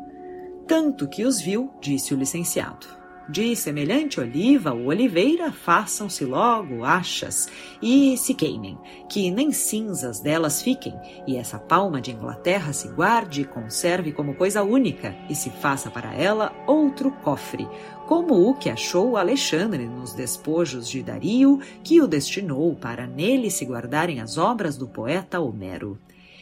Tanto 0.68 1.08
que 1.08 1.24
os 1.24 1.40
viu, 1.40 1.72
disse 1.80 2.14
o 2.14 2.18
licenciado. 2.18 2.97
De 3.30 3.58
semelhante 3.58 4.22
oliva 4.22 4.72
ou 4.72 4.86
oliveira, 4.86 5.52
façam-se 5.52 6.24
logo 6.24 6.86
achas 6.86 7.50
e 7.82 8.18
se 8.18 8.34
queimem, 8.34 8.78
que 9.10 9.30
nem 9.30 9.52
cinzas 9.52 10.22
delas 10.22 10.62
fiquem, 10.62 10.94
e 11.28 11.36
essa 11.36 11.60
palma 11.60 12.00
de 12.00 12.12
Inglaterra 12.12 12.72
se 12.72 12.88
guarde 12.88 13.42
e 13.42 13.46
conserve 13.46 14.14
como 14.14 14.34
coisa 14.34 14.64
única, 14.64 15.14
e 15.30 15.36
se 15.36 15.50
faça 15.50 15.92
para 15.92 16.14
ela 16.14 16.56
outro 16.66 17.12
cofre, 17.12 17.68
como 18.08 18.50
o 18.50 18.54
que 18.54 18.70
achou 18.70 19.18
Alexandre 19.18 19.86
nos 19.86 20.14
despojos 20.14 20.88
de 20.88 21.04
Dario, 21.04 21.60
que 21.84 22.02
o 22.02 22.08
destinou 22.08 22.76
para 22.76 23.06
nele 23.06 23.52
se 23.52 23.66
guardarem 23.66 24.22
as 24.22 24.38
obras 24.38 24.78
do 24.78 24.88
poeta 24.88 25.38
Homero. 25.38 26.00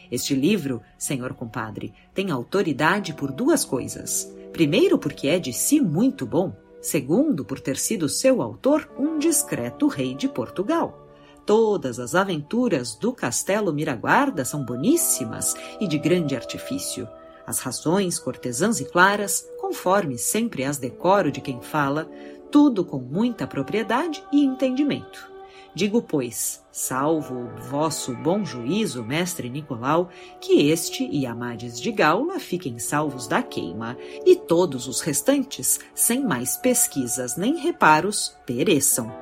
Este 0.08 0.36
livro, 0.36 0.80
senhor 0.96 1.34
compadre, 1.34 1.92
tem 2.14 2.30
autoridade 2.30 3.12
por 3.12 3.32
duas 3.32 3.64
coisas. 3.64 4.32
Primeiro, 4.52 4.98
porque 4.98 5.26
é 5.26 5.40
de 5.40 5.52
si 5.52 5.80
muito 5.80 6.24
bom, 6.24 6.54
segundo 6.86 7.44
por 7.44 7.58
ter 7.58 7.76
sido 7.76 8.08
seu 8.08 8.40
autor 8.40 8.88
um 8.96 9.18
discreto 9.18 9.88
rei 9.88 10.14
de 10.14 10.28
Portugal. 10.28 11.04
Todas 11.44 11.98
as 11.98 12.14
aventuras 12.14 12.94
do 12.94 13.12
Castelo 13.12 13.72
Miraguarda 13.72 14.44
são 14.44 14.64
boníssimas 14.64 15.56
e 15.80 15.88
de 15.88 15.98
grande 15.98 16.36
artifício. 16.36 17.08
As 17.44 17.58
razões 17.58 18.18
cortesãs 18.18 18.80
e 18.80 18.84
claras, 18.84 19.48
conforme 19.60 20.16
sempre 20.16 20.64
as 20.64 20.78
decoro 20.78 21.30
de 21.30 21.40
quem 21.40 21.60
fala, 21.60 22.08
tudo 22.50 22.84
com 22.84 22.98
muita 22.98 23.46
propriedade 23.46 24.22
e 24.32 24.44
entendimento. 24.44 25.35
Digo, 25.76 26.00
pois, 26.00 26.64
salvo 26.72 27.34
o 27.34 27.60
vosso 27.68 28.14
bom 28.14 28.42
juízo, 28.46 29.04
mestre 29.04 29.50
Nicolau, 29.50 30.08
que 30.40 30.70
este 30.70 31.06
e 31.06 31.26
Amades 31.26 31.78
de 31.78 31.92
Gaula 31.92 32.40
fiquem 32.40 32.78
salvos 32.78 33.26
da 33.26 33.42
queima, 33.42 33.94
e 34.24 34.34
todos 34.36 34.88
os 34.88 35.02
restantes, 35.02 35.78
sem 35.94 36.24
mais 36.24 36.56
pesquisas 36.56 37.36
nem 37.36 37.58
reparos, 37.58 38.34
pereçam. 38.46 39.14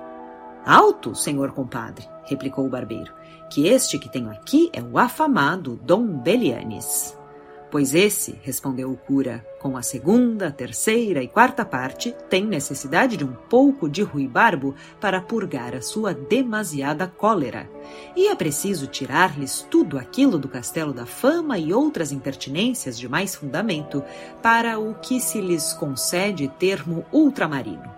Alto, 0.64 1.12
senhor 1.16 1.50
compadre, 1.50 2.06
replicou 2.22 2.64
o 2.64 2.70
barbeiro, 2.70 3.12
que 3.50 3.66
este 3.66 3.98
que 3.98 4.08
tenho 4.08 4.30
aqui 4.30 4.70
é 4.72 4.80
o 4.80 4.96
afamado 4.96 5.74
Dom 5.82 6.06
Belianes. 6.06 7.18
Pois 7.68 7.92
esse, 7.96 8.38
respondeu 8.44 8.92
o 8.92 8.96
cura, 8.96 9.44
com 9.64 9.78
a 9.78 9.82
segunda, 9.82 10.50
terceira 10.50 11.22
e 11.22 11.26
quarta 11.26 11.64
parte, 11.64 12.14
tem 12.28 12.44
necessidade 12.44 13.16
de 13.16 13.24
um 13.24 13.32
pouco 13.32 13.88
de 13.88 14.02
ruibarbo 14.02 14.74
para 15.00 15.22
purgar 15.22 15.74
a 15.74 15.80
sua 15.80 16.12
demasiada 16.12 17.06
cólera. 17.06 17.66
E 18.14 18.28
é 18.28 18.34
preciso 18.34 18.86
tirar-lhes 18.86 19.66
tudo 19.70 19.96
aquilo 19.96 20.38
do 20.38 20.48
castelo 20.48 20.92
da 20.92 21.06
fama 21.06 21.58
e 21.58 21.72
outras 21.72 22.12
impertinências 22.12 22.98
de 22.98 23.08
mais 23.08 23.34
fundamento, 23.34 24.04
para 24.42 24.78
o 24.78 24.96
que 24.96 25.18
se 25.18 25.40
lhes 25.40 25.72
concede 25.72 26.46
termo 26.58 27.02
ultramarino. 27.10 27.90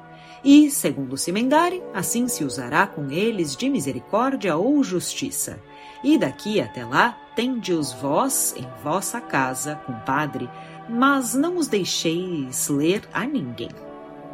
E, 0.44 0.70
segundo 0.70 1.16
Simendare, 1.16 1.82
assim 1.92 2.28
se 2.28 2.44
usará 2.44 2.86
com 2.86 3.10
eles 3.10 3.56
de 3.56 3.68
misericórdia 3.68 4.56
ou 4.56 4.84
justiça. 4.84 5.58
E 6.04 6.16
daqui 6.16 6.60
até 6.60 6.84
lá, 6.84 7.18
tende-os 7.34 7.92
vós 7.92 8.54
em 8.56 8.66
vossa 8.84 9.20
casa, 9.20 9.74
compadre, 9.84 10.48
mas 10.88 11.34
não 11.34 11.56
os 11.56 11.68
deixeis 11.68 12.68
ler 12.68 13.02
a 13.12 13.24
ninguém. 13.26 13.70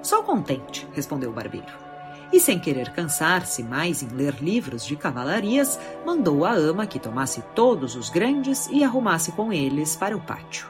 Só 0.02 0.22
contente, 0.22 0.86
respondeu 0.92 1.30
o 1.30 1.32
barbeiro. 1.32 1.82
E 2.32 2.40
sem 2.40 2.58
querer 2.58 2.90
cansar-se 2.92 3.62
mais 3.62 4.02
em 4.02 4.08
ler 4.08 4.36
livros 4.40 4.86
de 4.86 4.96
cavalarias, 4.96 5.78
mandou 6.04 6.46
a 6.46 6.52
ama 6.52 6.86
que 6.86 6.98
tomasse 6.98 7.42
todos 7.54 7.94
os 7.94 8.08
grandes 8.08 8.68
e 8.68 8.82
arrumasse 8.82 9.32
com 9.32 9.52
eles 9.52 9.96
para 9.96 10.16
o 10.16 10.20
pátio. 10.20 10.66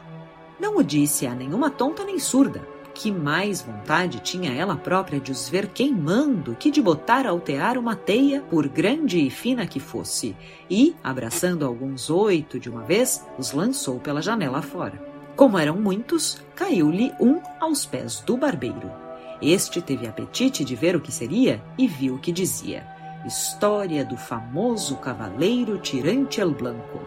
Não 0.58 0.76
o 0.76 0.82
disse 0.82 1.26
a 1.26 1.34
nenhuma 1.34 1.70
tonta 1.70 2.04
nem 2.04 2.18
surda, 2.18 2.66
que 2.94 3.10
mais 3.10 3.62
vontade 3.62 4.20
tinha 4.20 4.52
ela 4.52 4.76
própria 4.76 5.20
de 5.20 5.32
os 5.32 5.48
ver 5.48 5.68
queimando 5.68 6.54
que 6.56 6.70
de 6.70 6.82
botar 6.82 7.26
a 7.26 7.30
altear 7.30 7.78
uma 7.78 7.96
teia, 7.96 8.42
por 8.42 8.68
grande 8.68 9.18
e 9.18 9.30
fina 9.30 9.66
que 9.66 9.80
fosse, 9.80 10.36
e, 10.68 10.94
abraçando 11.02 11.64
alguns 11.64 12.10
oito 12.10 12.58
de 12.58 12.68
uma 12.68 12.82
vez, 12.82 13.24
os 13.38 13.52
lançou 13.52 13.98
pela 13.98 14.20
janela 14.20 14.60
fora. 14.62 15.11
Como 15.36 15.58
eram 15.58 15.76
muitos, 15.76 16.40
caiu-lhe 16.54 17.12
um 17.20 17.40
aos 17.60 17.86
pés 17.86 18.20
do 18.20 18.36
barbeiro. 18.36 18.90
Este 19.40 19.82
teve 19.82 20.06
apetite 20.06 20.64
de 20.64 20.76
ver 20.76 20.94
o 20.94 21.00
que 21.00 21.10
seria 21.10 21.62
e 21.76 21.86
viu 21.86 22.14
o 22.14 22.18
que 22.18 22.30
dizia. 22.32 22.86
História 23.26 24.04
do 24.04 24.16
famoso 24.16 24.96
cavaleiro 24.96 25.78
Tirante 25.78 26.40
el 26.40 26.50
Blanco. 26.50 27.00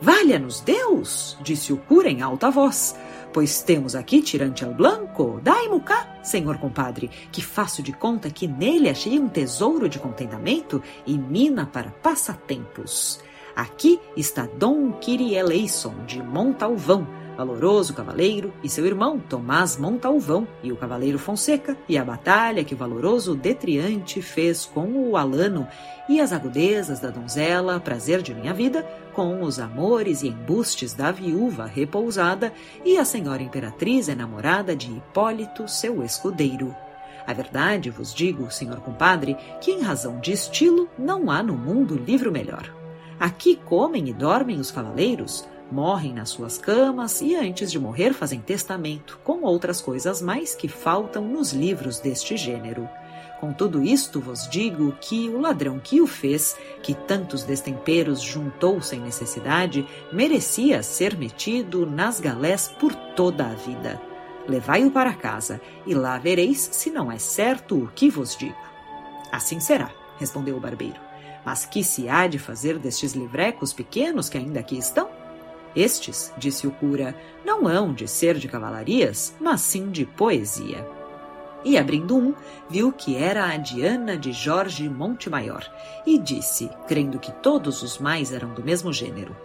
Valha-nos 0.00 0.60
Deus! 0.60 1.36
disse 1.42 1.72
o 1.72 1.76
cura 1.76 2.08
em 2.08 2.22
alta 2.22 2.50
voz 2.50 2.96
pois 3.32 3.62
temos 3.62 3.94
aqui 3.94 4.20
tirante 4.22 4.64
al 4.64 4.74
blanco, 4.74 5.40
dai-mo 5.42 5.80
cá, 5.80 6.18
senhor 6.22 6.58
compadre, 6.58 7.10
que 7.30 7.42
faço 7.42 7.82
de 7.82 7.92
conta 7.92 8.30
que 8.30 8.46
nele 8.46 8.88
achei 8.88 9.18
um 9.18 9.28
tesouro 9.28 9.88
de 9.88 9.98
contentamento 9.98 10.82
e 11.06 11.16
mina 11.16 11.66
para 11.66 11.90
passatempos. 11.90 13.20
Aqui 13.54 14.00
está 14.16 14.46
Dom 14.58 14.92
Kirieleison 14.92 16.04
de 16.06 16.22
Montalvão, 16.22 17.06
valoroso 17.36 17.94
cavaleiro, 17.94 18.52
e 18.62 18.68
seu 18.68 18.86
irmão 18.86 19.18
Tomás 19.18 19.76
Montalvão, 19.76 20.46
e 20.62 20.70
o 20.70 20.76
cavaleiro 20.76 21.18
Fonseca, 21.18 21.76
e 21.88 21.96
a 21.96 22.04
batalha 22.04 22.64
que 22.64 22.74
o 22.74 22.76
valoroso 22.76 23.34
Detriante 23.34 24.20
fez 24.20 24.64
com 24.66 24.86
o 25.08 25.16
Alano, 25.16 25.66
e 26.08 26.20
as 26.20 26.32
agudezas 26.32 27.00
da 27.00 27.10
donzela, 27.10 27.80
prazer 27.80 28.22
de 28.22 28.34
minha 28.34 28.52
vida, 28.52 28.82
com 29.14 29.42
os 29.42 29.58
amores 29.58 30.22
e 30.22 30.28
embustes 30.28 30.94
da 30.94 31.10
viúva 31.10 31.66
repousada, 31.66 32.52
e 32.84 32.96
a 32.96 33.04
senhora 33.04 33.42
imperatriz 33.42 34.08
enamorada 34.08 34.74
de 34.74 34.90
Hipólito, 34.90 35.68
seu 35.68 36.02
escudeiro. 36.02 36.74
A 37.26 37.32
verdade 37.32 37.90
vos 37.90 38.12
digo, 38.12 38.50
senhor 38.50 38.80
compadre, 38.80 39.36
que 39.60 39.70
em 39.70 39.82
razão 39.82 40.18
de 40.20 40.32
estilo 40.32 40.88
não 40.98 41.30
há 41.30 41.42
no 41.42 41.54
mundo 41.54 41.96
livro 41.96 42.32
melhor. 42.32 42.74
Aqui 43.20 43.54
comem 43.54 44.08
e 44.08 44.12
dormem 44.12 44.58
os 44.58 44.70
cavaleiros, 44.70 45.46
morrem 45.70 46.12
nas 46.12 46.30
suas 46.30 46.58
camas 46.58 47.20
e 47.20 47.34
antes 47.34 47.70
de 47.70 47.78
morrer 47.78 48.12
fazem 48.12 48.40
testamento, 48.40 49.18
com 49.24 49.42
outras 49.42 49.80
coisas 49.80 50.20
mais 50.20 50.54
que 50.54 50.68
faltam 50.68 51.24
nos 51.26 51.52
livros 51.52 52.00
deste 52.00 52.36
gênero. 52.36 52.88
Com 53.40 53.54
tudo 53.54 53.82
isto 53.82 54.20
vos 54.20 54.46
digo 54.50 54.92
que 55.00 55.30
o 55.30 55.40
ladrão 55.40 55.78
que 55.78 56.00
o 56.00 56.06
fez, 56.06 56.54
que 56.82 56.94
tantos 56.94 57.42
destemperos 57.42 58.20
juntou 58.20 58.82
sem 58.82 59.00
necessidade, 59.00 59.86
merecia 60.12 60.82
ser 60.82 61.16
metido 61.16 61.86
nas 61.86 62.20
galés 62.20 62.68
por 62.78 62.94
toda 62.94 63.46
a 63.46 63.54
vida. 63.54 64.00
Levai-o 64.46 64.90
para 64.90 65.14
casa, 65.14 65.60
e 65.86 65.94
lá 65.94 66.18
vereis 66.18 66.68
se 66.72 66.90
não 66.90 67.10
é 67.10 67.18
certo 67.18 67.76
o 67.76 67.88
que 67.88 68.10
vos 68.10 68.36
digo. 68.36 68.56
Assim 69.32 69.58
será, 69.58 69.90
respondeu 70.18 70.56
o 70.56 70.60
barbeiro. 70.60 71.00
Mas 71.44 71.64
que 71.64 71.82
se 71.82 72.08
há 72.08 72.26
de 72.26 72.38
fazer 72.38 72.78
destes 72.78 73.12
livrecos 73.12 73.72
pequenos 73.72 74.28
que 74.28 74.36
ainda 74.36 74.60
aqui 74.60 74.76
estão? 74.76 75.19
Estes, 75.74 76.32
disse 76.36 76.66
o 76.66 76.70
cura, 76.70 77.14
não 77.44 77.66
hão 77.66 77.92
de 77.92 78.08
ser 78.08 78.36
de 78.36 78.48
cavalarias, 78.48 79.34
mas 79.40 79.60
sim 79.60 79.90
de 79.90 80.04
poesia. 80.04 80.86
E 81.64 81.76
abrindo 81.76 82.16
um, 82.16 82.34
viu 82.68 82.90
que 82.90 83.16
era 83.16 83.46
a 83.46 83.56
Diana 83.56 84.16
de 84.16 84.32
Jorge 84.32 84.88
Montemaior, 84.88 85.64
e 86.06 86.18
disse, 86.18 86.70
crendo 86.88 87.18
que 87.18 87.32
todos 87.32 87.82
os 87.82 87.98
mais 87.98 88.32
eram 88.32 88.54
do 88.54 88.64
mesmo 88.64 88.92
gênero: 88.92 89.36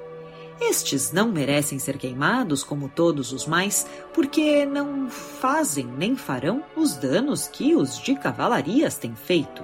Estes 0.60 1.12
não 1.12 1.29
merecem 1.29 1.77
ser 1.77 1.98
queimados 1.98 2.63
como 2.63 2.88
todos 2.88 3.34
os 3.34 3.46
mais, 3.46 3.86
porque 4.13 4.65
não 4.65 5.10
fazem 5.10 5.86
nem 5.86 6.15
farão 6.15 6.63
os 6.75 6.96
danos 6.96 7.48
que 7.48 7.75
os 7.75 8.00
de 8.00 8.15
cavalarias 8.15 8.98
têm 8.98 9.13
feito. 9.13 9.63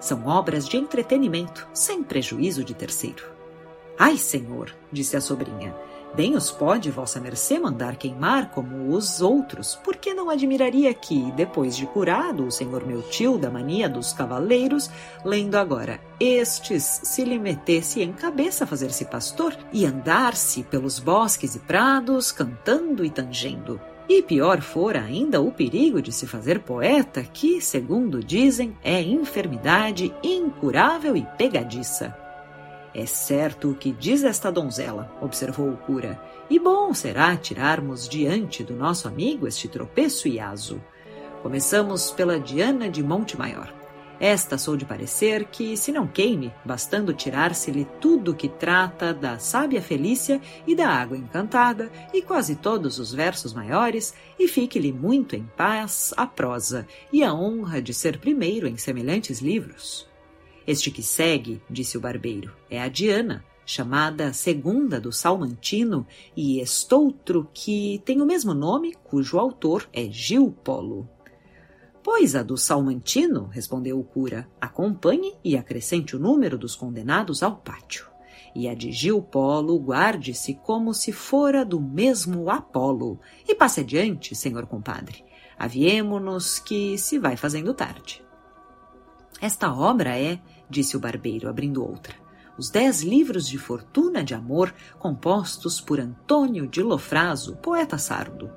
São 0.00 0.26
obras 0.26 0.66
de 0.66 0.78
entretenimento, 0.78 1.68
sem 1.72 2.02
prejuízo 2.02 2.64
de 2.64 2.74
terceiro. 2.74 3.30
Ai, 3.98 4.16
senhor, 4.16 4.74
disse 4.90 5.16
a 5.16 5.20
sobrinha, 5.20 5.72
Bem 6.14 6.36
os 6.36 6.50
pode 6.50 6.90
vossa 6.90 7.18
mercê 7.18 7.58
mandar 7.58 7.96
queimar 7.96 8.50
como 8.50 8.94
os 8.94 9.22
outros, 9.22 9.80
porque 9.82 10.12
não 10.12 10.28
admiraria 10.28 10.92
que, 10.92 11.32
depois 11.32 11.74
de 11.74 11.86
curado 11.86 12.46
o 12.46 12.50
senhor 12.50 12.86
meu 12.86 13.00
tio 13.00 13.38
da 13.38 13.50
mania 13.50 13.88
dos 13.88 14.12
cavaleiros, 14.12 14.90
lendo 15.24 15.54
agora 15.54 15.98
estes, 16.20 17.00
se 17.04 17.24
lhe 17.24 17.38
metesse 17.38 18.02
em 18.02 18.12
cabeça 18.12 18.66
fazer-se 18.66 19.06
pastor 19.06 19.56
e 19.72 19.86
andar-se 19.86 20.62
pelos 20.64 20.98
bosques 20.98 21.54
e 21.54 21.58
prados, 21.60 22.30
cantando 22.30 23.06
e 23.06 23.10
tangendo. 23.10 23.80
E 24.06 24.20
pior 24.20 24.60
fora 24.60 25.00
ainda 25.00 25.40
o 25.40 25.50
perigo 25.50 26.02
de 26.02 26.12
se 26.12 26.26
fazer 26.26 26.60
poeta, 26.60 27.22
que, 27.22 27.58
segundo 27.62 28.22
dizem, 28.22 28.76
é 28.84 29.00
enfermidade 29.00 30.14
incurável 30.22 31.16
e 31.16 31.26
pegadiça. 31.38 32.21
É 32.94 33.06
certo 33.06 33.70
o 33.70 33.74
que 33.74 33.90
diz 33.90 34.22
esta 34.22 34.52
donzela, 34.52 35.10
observou 35.20 35.70
o 35.70 35.76
cura, 35.76 36.20
e 36.50 36.58
bom 36.58 36.92
será 36.92 37.34
tirarmos 37.36 38.06
diante 38.06 38.62
do 38.62 38.74
nosso 38.74 39.08
amigo 39.08 39.46
este 39.46 39.66
tropeço 39.66 40.28
e 40.28 40.38
aso. 40.38 40.82
Começamos 41.42 42.10
pela 42.10 42.38
Diana 42.38 42.90
de 42.90 43.02
Monte 43.02 43.36
Maior. 43.38 43.72
Esta 44.20 44.58
sou 44.58 44.76
de 44.76 44.84
parecer 44.84 45.46
que, 45.46 45.76
se 45.76 45.90
não 45.90 46.06
queime, 46.06 46.52
bastando 46.64 47.14
tirar-se-lhe 47.14 47.86
tudo 47.98 48.34
que 48.34 48.48
trata 48.48 49.12
da 49.12 49.38
sábia 49.38 49.82
Felícia 49.82 50.40
e 50.66 50.76
da 50.76 50.88
água 50.88 51.16
encantada, 51.16 51.90
e 52.12 52.22
quase 52.22 52.54
todos 52.54 52.98
os 52.98 53.12
versos 53.12 53.54
maiores, 53.54 54.14
e 54.38 54.46
fique-lhe 54.46 54.92
muito 54.92 55.34
em 55.34 55.44
paz 55.56 56.12
a 56.16 56.26
prosa 56.26 56.86
e 57.10 57.24
a 57.24 57.32
honra 57.34 57.80
de 57.80 57.92
ser 57.92 58.18
primeiro 58.18 58.68
em 58.68 58.76
semelhantes 58.76 59.40
livros. 59.40 60.11
Este 60.66 60.90
que 60.90 61.02
segue, 61.02 61.60
disse 61.68 61.96
o 61.96 62.00
barbeiro, 62.00 62.52
é 62.70 62.80
a 62.80 62.88
Diana, 62.88 63.44
chamada 63.66 64.32
Segunda 64.32 65.00
do 65.00 65.12
Salmantino, 65.12 66.06
e 66.36 66.60
estoutro 66.60 67.48
que 67.52 68.00
tem 68.04 68.20
o 68.20 68.26
mesmo 68.26 68.54
nome, 68.54 68.94
cujo 69.02 69.38
autor 69.38 69.88
é 69.92 70.04
Gil 70.10 70.54
Polo. 70.62 71.08
Pois 72.02 72.34
a 72.34 72.42
do 72.42 72.56
Salmantino, 72.56 73.46
respondeu 73.46 73.98
o 73.98 74.04
cura, 74.04 74.48
acompanhe 74.60 75.34
e 75.44 75.56
acrescente 75.56 76.16
o 76.16 76.18
número 76.18 76.58
dos 76.58 76.74
condenados 76.74 77.42
ao 77.42 77.56
pátio. 77.56 78.06
E 78.54 78.68
a 78.68 78.74
de 78.74 78.92
Gil 78.92 79.22
Polo 79.22 79.78
guarde-se 79.78 80.54
como 80.54 80.92
se 80.92 81.12
fora 81.12 81.64
do 81.64 81.80
mesmo 81.80 82.50
Apolo. 82.50 83.18
E 83.48 83.54
passe 83.54 83.80
adiante, 83.80 84.34
senhor 84.34 84.66
compadre. 84.66 85.24
Aviemo-nos 85.58 86.58
que 86.58 86.98
se 86.98 87.18
vai 87.18 87.36
fazendo 87.36 87.72
tarde. 87.72 88.22
Esta 89.40 89.72
obra 89.72 90.18
é, 90.18 90.40
disse 90.72 90.96
o 90.96 91.00
barbeiro, 91.00 91.48
abrindo 91.48 91.86
outra, 91.86 92.14
os 92.58 92.70
dez 92.70 93.02
livros 93.02 93.46
de 93.46 93.58
fortuna 93.58 94.24
de 94.24 94.34
amor 94.34 94.74
compostos 94.98 95.80
por 95.80 96.00
Antônio 96.00 96.66
de 96.66 96.82
Lofraso, 96.82 97.56
poeta 97.56 97.98
sardo. 97.98 98.50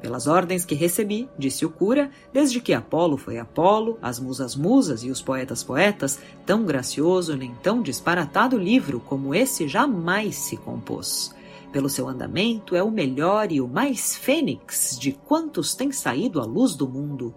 Pelas 0.00 0.26
ordens 0.26 0.64
que 0.64 0.74
recebi, 0.74 1.28
disse 1.38 1.66
o 1.66 1.70
cura, 1.70 2.10
desde 2.32 2.58
que 2.60 2.72
Apolo 2.72 3.18
foi 3.18 3.38
Apolo, 3.38 3.98
as 4.00 4.18
musas 4.18 4.56
musas 4.56 5.04
e 5.04 5.10
os 5.10 5.20
poetas 5.20 5.62
poetas, 5.62 6.18
tão 6.46 6.64
gracioso 6.64 7.36
nem 7.36 7.54
tão 7.56 7.82
disparatado 7.82 8.56
livro 8.56 9.00
como 9.00 9.34
esse 9.34 9.68
jamais 9.68 10.36
se 10.36 10.56
compôs. 10.56 11.34
Pelo 11.70 11.88
seu 11.88 12.08
andamento, 12.08 12.74
é 12.74 12.82
o 12.82 12.90
melhor 12.90 13.52
e 13.52 13.60
o 13.60 13.68
mais 13.68 14.16
fênix 14.16 14.96
de 14.98 15.12
quantos 15.12 15.74
têm 15.74 15.92
saído 15.92 16.40
à 16.40 16.44
luz 16.44 16.74
do 16.74 16.88
mundo. 16.88 17.34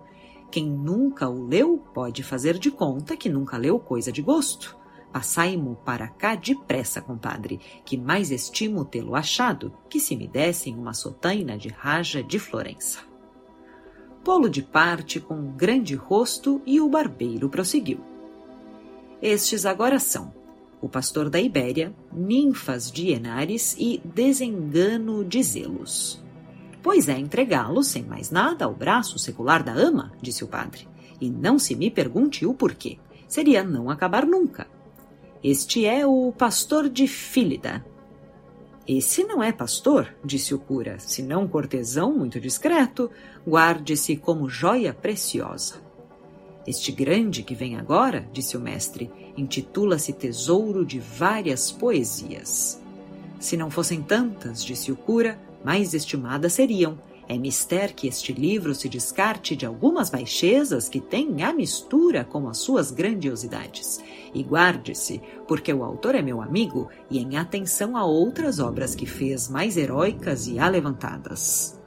Quem 0.53 0.69
nunca 0.69 1.27
o 1.27 1.47
leu 1.47 1.83
pode 1.95 2.21
fazer 2.21 2.59
de 2.59 2.69
conta 2.69 3.17
que 3.17 3.27
nunca 3.27 3.57
leu 3.57 3.79
coisa 3.79 4.11
de 4.11 4.21
gosto. 4.21 4.77
Passai-mo 5.11 5.75
para 5.83 6.07
cá 6.07 6.35
depressa, 6.35 7.01
compadre, 7.01 7.59
que 7.83 7.97
mais 7.97 8.29
estimo 8.29 8.85
tê-lo 8.85 9.15
achado 9.15 9.73
que 9.89 9.99
se 9.99 10.15
me 10.15 10.27
dessem 10.27 10.75
uma 10.75 10.93
sotaina 10.93 11.57
de 11.57 11.69
raja 11.69 12.21
de 12.21 12.37
Florença. 12.37 12.99
Polo 14.23 14.47
de 14.47 14.61
parte 14.61 15.19
com 15.19 15.33
um 15.33 15.51
grande 15.53 15.95
rosto 15.95 16.61
e 16.67 16.79
o 16.79 16.87
barbeiro 16.87 17.49
prosseguiu. 17.49 18.01
Estes 19.19 19.65
agora 19.65 19.97
são 19.97 20.31
o 20.79 20.87
pastor 20.87 21.31
da 21.31 21.41
Ibéria, 21.41 21.95
ninfas 22.11 22.91
de 22.91 23.09
Enares 23.09 23.75
e 23.79 23.99
desengano 24.05 25.25
de 25.25 25.41
zelos. 25.41 26.23
Pois 26.83 27.07
é 27.07 27.17
entregá-lo, 27.17 27.81
sem 27.81 28.03
mais 28.03 28.29
nada, 28.29 28.65
ao 28.65 28.75
braço 28.75 29.17
secular 29.17 29.63
da 29.63 29.71
ama, 29.71 30.11
disse 30.21 30.43
o 30.43 30.47
padre. 30.47 30.85
E 31.19 31.29
não 31.29 31.57
se 31.57 31.75
me 31.75 31.89
pergunte 31.89 32.45
o 32.45 32.53
porquê. 32.53 32.99
Seria 33.25 33.63
não 33.63 33.89
acabar 33.89 34.25
nunca. 34.25 34.67
Este 35.41 35.85
é 35.85 36.05
o 36.05 36.33
pastor 36.37 36.89
de 36.89 37.07
Fílida. 37.07 37.85
Esse 38.85 39.23
não 39.23 39.41
é 39.41 39.53
pastor, 39.53 40.13
disse 40.25 40.53
o 40.53 40.59
cura, 40.59 40.97
senão 40.99 41.47
cortesão 41.47 42.11
muito 42.11 42.37
discreto, 42.37 43.09
guarde-se 43.47 44.17
como 44.17 44.49
joia 44.49 44.93
preciosa. 44.93 45.75
Este 46.67 46.91
grande 46.91 47.43
que 47.43 47.55
vem 47.55 47.77
agora, 47.77 48.27
disse 48.33 48.57
o 48.57 48.59
mestre, 48.59 49.09
intitula-se 49.37 50.11
Tesouro 50.11 50.85
de 50.85 50.99
Várias 50.99 51.71
Poesias. 51.71 52.81
Se 53.39 53.55
não 53.55 53.69
fossem 53.69 54.01
tantas, 54.01 54.63
disse 54.63 54.91
o 54.91 54.97
cura, 54.97 55.39
mais 55.63 55.93
estimadas 55.93 56.53
seriam, 56.53 56.97
é 57.27 57.37
mister 57.37 57.95
que 57.95 58.07
este 58.07 58.33
livro 58.33 58.75
se 58.75 58.89
descarte 58.89 59.55
de 59.55 59.65
algumas 59.65 60.09
baixezas 60.09 60.89
que 60.89 60.99
têm 60.99 61.41
a 61.41 61.53
mistura 61.53 62.25
com 62.25 62.49
as 62.49 62.57
suas 62.57 62.91
grandiosidades. 62.91 63.99
E 64.33 64.43
guarde-se, 64.43 65.21
porque 65.47 65.73
o 65.73 65.83
autor 65.83 66.15
é 66.15 66.21
meu 66.21 66.41
amigo 66.41 66.89
e 67.09 67.19
em 67.19 67.37
atenção 67.37 67.95
a 67.95 68.03
outras 68.03 68.59
obras 68.59 68.93
que 68.93 69.05
fez 69.05 69.47
mais 69.47 69.77
heróicas 69.77 70.47
e 70.47 70.59
alevantadas. 70.59 71.79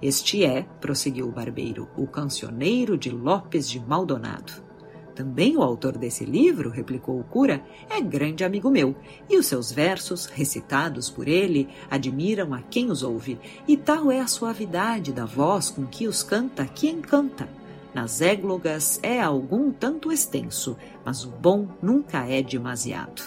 Este 0.00 0.44
é, 0.44 0.62
prosseguiu 0.80 1.28
o 1.28 1.32
barbeiro, 1.32 1.88
o 1.96 2.08
cancioneiro 2.08 2.98
de 2.98 3.10
Lopes 3.10 3.70
de 3.70 3.78
Maldonado. 3.78 4.71
Também 5.14 5.56
o 5.56 5.62
autor 5.62 5.98
desse 5.98 6.24
livro, 6.24 6.70
replicou 6.70 7.20
o 7.20 7.24
cura, 7.24 7.62
é 7.90 8.00
grande 8.00 8.44
amigo 8.44 8.70
meu, 8.70 8.96
e 9.28 9.36
os 9.38 9.46
seus 9.46 9.70
versos, 9.70 10.24
recitados 10.26 11.10
por 11.10 11.28
ele, 11.28 11.68
admiram 11.90 12.54
a 12.54 12.62
quem 12.62 12.90
os 12.90 13.02
ouve, 13.02 13.38
e 13.68 13.76
tal 13.76 14.10
é 14.10 14.20
a 14.20 14.26
suavidade 14.26 15.12
da 15.12 15.26
voz 15.26 15.68
com 15.68 15.86
que 15.86 16.08
os 16.08 16.22
canta 16.22 16.64
que 16.64 16.88
encanta. 16.88 17.48
Nas 17.94 18.22
églogas 18.22 18.98
é 19.02 19.20
algum 19.20 19.70
tanto 19.70 20.10
extenso, 20.10 20.78
mas 21.04 21.24
o 21.24 21.30
bom 21.30 21.68
nunca 21.82 22.26
é 22.26 22.42
demasiado. 22.42 23.22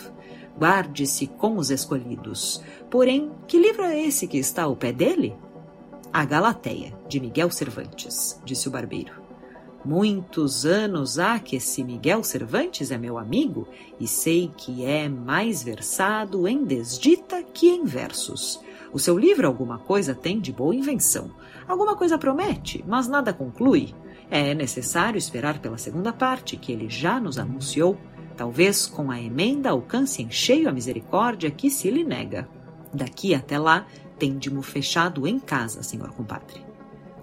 Guarde-se 0.58 1.28
com 1.28 1.58
os 1.58 1.70
escolhidos. 1.70 2.64
Porém, 2.90 3.32
que 3.48 3.60
livro 3.60 3.84
é 3.84 4.02
esse 4.02 4.28
que 4.28 4.38
está 4.38 4.64
ao 4.64 4.76
pé 4.76 4.92
dele? 4.92 5.36
A 6.12 6.26
Galateia, 6.26 6.98
de 7.08 7.20
Miguel 7.20 7.52
Cervantes, 7.52 8.42
disse 8.44 8.68
o 8.68 8.72
barbeiro. 8.72 9.25
Muitos 9.86 10.66
anos 10.66 11.20
há 11.20 11.38
que 11.38 11.58
esse 11.58 11.84
Miguel 11.84 12.24
Cervantes 12.24 12.90
é 12.90 12.98
meu 12.98 13.20
amigo 13.20 13.68
e 14.00 14.08
sei 14.08 14.52
que 14.58 14.84
é 14.84 15.08
mais 15.08 15.62
versado 15.62 16.48
em 16.48 16.64
desdita 16.64 17.44
que 17.44 17.70
em 17.70 17.86
versos. 17.86 18.60
O 18.92 18.98
seu 18.98 19.16
livro 19.16 19.46
alguma 19.46 19.78
coisa 19.78 20.16
tem 20.16 20.40
de 20.40 20.52
boa 20.52 20.74
invenção. 20.74 21.30
Alguma 21.68 21.96
coisa 21.96 22.18
promete, 22.18 22.84
mas 22.88 23.08
nada 23.08 23.32
conclui. 23.32 23.94
É 24.28 24.56
necessário 24.56 25.20
esperar 25.20 25.60
pela 25.60 25.78
segunda 25.78 26.12
parte, 26.12 26.58
que 26.58 26.72
ele 26.72 26.90
já 26.90 27.20
nos 27.20 27.38
anunciou. 27.38 27.96
Talvez 28.36 28.88
com 28.88 29.12
a 29.12 29.22
emenda 29.22 29.70
alcance 29.70 30.24
em 30.24 30.32
cheio 30.32 30.68
a 30.68 30.72
misericórdia 30.72 31.52
que 31.52 31.70
se 31.70 31.92
lhe 31.92 32.04
nega. 32.04 32.50
Daqui 32.92 33.36
até 33.36 33.60
lá, 33.60 33.86
tende-mo 34.18 34.64
fechado 34.64 35.28
em 35.28 35.40
casa, 35.40 35.84
senhor 35.84 36.10
compadre. 36.10 36.65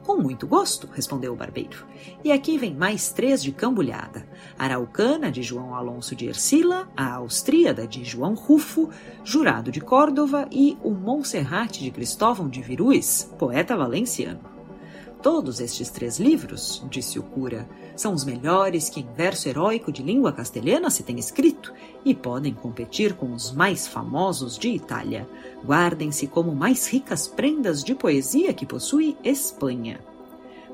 Com 0.04 0.16
muito 0.16 0.46
gosto, 0.46 0.88
respondeu 0.92 1.32
o 1.32 1.36
barbeiro. 1.36 1.86
E 2.24 2.32
aqui 2.32 2.58
vem 2.58 2.74
mais 2.74 3.12
três 3.12 3.42
de 3.42 3.52
cambulhada: 3.52 4.26
Araucana, 4.58 5.30
de 5.30 5.42
João 5.42 5.74
Alonso 5.74 6.16
de 6.16 6.26
Ercila, 6.26 6.88
a 6.96 7.14
Austríada, 7.14 7.86
de 7.86 8.04
João 8.04 8.34
Rufo, 8.34 8.90
Jurado 9.24 9.70
de 9.70 9.80
Córdova 9.80 10.48
e 10.50 10.76
o 10.82 10.90
Monserrate 10.90 11.82
de 11.82 11.90
Cristóvão 11.90 12.48
de 12.48 12.60
Viruis, 12.60 13.32
poeta 13.38 13.76
valenciano. 13.76 14.51
Todos 15.22 15.60
estes 15.60 15.88
três 15.88 16.18
livros, 16.18 16.84
disse 16.90 17.16
o 17.16 17.22
cura, 17.22 17.68
são 17.94 18.12
os 18.12 18.24
melhores 18.24 18.88
que 18.88 18.98
em 18.98 19.08
verso 19.14 19.48
heróico 19.48 19.92
de 19.92 20.02
língua 20.02 20.32
castelhana 20.32 20.90
se 20.90 21.04
tem 21.04 21.16
escrito 21.16 21.72
e 22.04 22.12
podem 22.12 22.52
competir 22.52 23.14
com 23.14 23.32
os 23.32 23.52
mais 23.52 23.86
famosos 23.86 24.58
de 24.58 24.68
Itália. 24.68 25.28
Guardem-se 25.64 26.26
como 26.26 26.52
mais 26.52 26.88
ricas 26.88 27.28
prendas 27.28 27.84
de 27.84 27.94
poesia 27.94 28.52
que 28.52 28.66
possui 28.66 29.16
Espanha. 29.22 30.00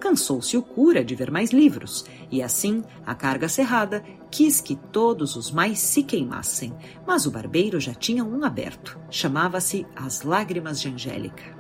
Cansou-se 0.00 0.56
o 0.56 0.62
cura 0.62 1.04
de 1.04 1.14
ver 1.14 1.30
mais 1.30 1.50
livros, 1.50 2.06
e 2.30 2.42
assim, 2.42 2.82
a 3.04 3.14
carga 3.14 3.48
cerrada, 3.48 4.02
quis 4.30 4.62
que 4.62 4.76
todos 4.76 5.36
os 5.36 5.50
mais 5.50 5.78
se 5.78 6.02
queimassem, 6.02 6.72
mas 7.06 7.26
o 7.26 7.30
barbeiro 7.30 7.78
já 7.78 7.92
tinha 7.92 8.24
um 8.24 8.42
aberto. 8.44 8.98
Chamava-se 9.10 9.86
As 9.94 10.22
Lágrimas 10.22 10.80
de 10.80 10.88
Angélica. 10.88 11.57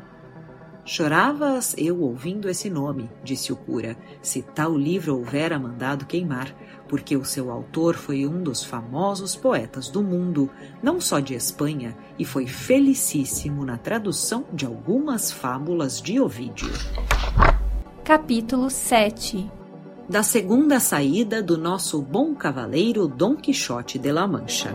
Choravas 0.88 1.74
eu 1.76 2.00
ouvindo 2.00 2.48
esse 2.48 2.70
nome, 2.70 3.10
disse 3.22 3.52
o 3.52 3.56
cura, 3.56 3.94
se 4.22 4.40
tal 4.40 4.74
livro 4.74 5.18
houvera 5.18 5.58
mandado 5.58 6.06
queimar, 6.06 6.50
porque 6.88 7.14
o 7.14 7.26
seu 7.26 7.50
autor 7.50 7.94
foi 7.94 8.26
um 8.26 8.42
dos 8.42 8.64
famosos 8.64 9.36
poetas 9.36 9.90
do 9.90 10.02
mundo, 10.02 10.48
não 10.82 10.98
só 10.98 11.20
de 11.20 11.34
Espanha, 11.34 11.94
e 12.18 12.24
foi 12.24 12.46
felicíssimo 12.46 13.66
na 13.66 13.76
tradução 13.76 14.46
de 14.50 14.64
algumas 14.64 15.30
fábulas 15.30 16.00
de 16.00 16.18
Ovídio. 16.18 16.72
Capítulo 18.02 18.70
7 18.70 19.46
Da 20.08 20.22
segunda 20.22 20.80
saída 20.80 21.42
do 21.42 21.58
nosso 21.58 22.00
bom 22.00 22.34
cavaleiro 22.34 23.06
Dom 23.06 23.36
Quixote 23.36 23.98
de 23.98 24.10
la 24.10 24.26
Mancha. 24.26 24.74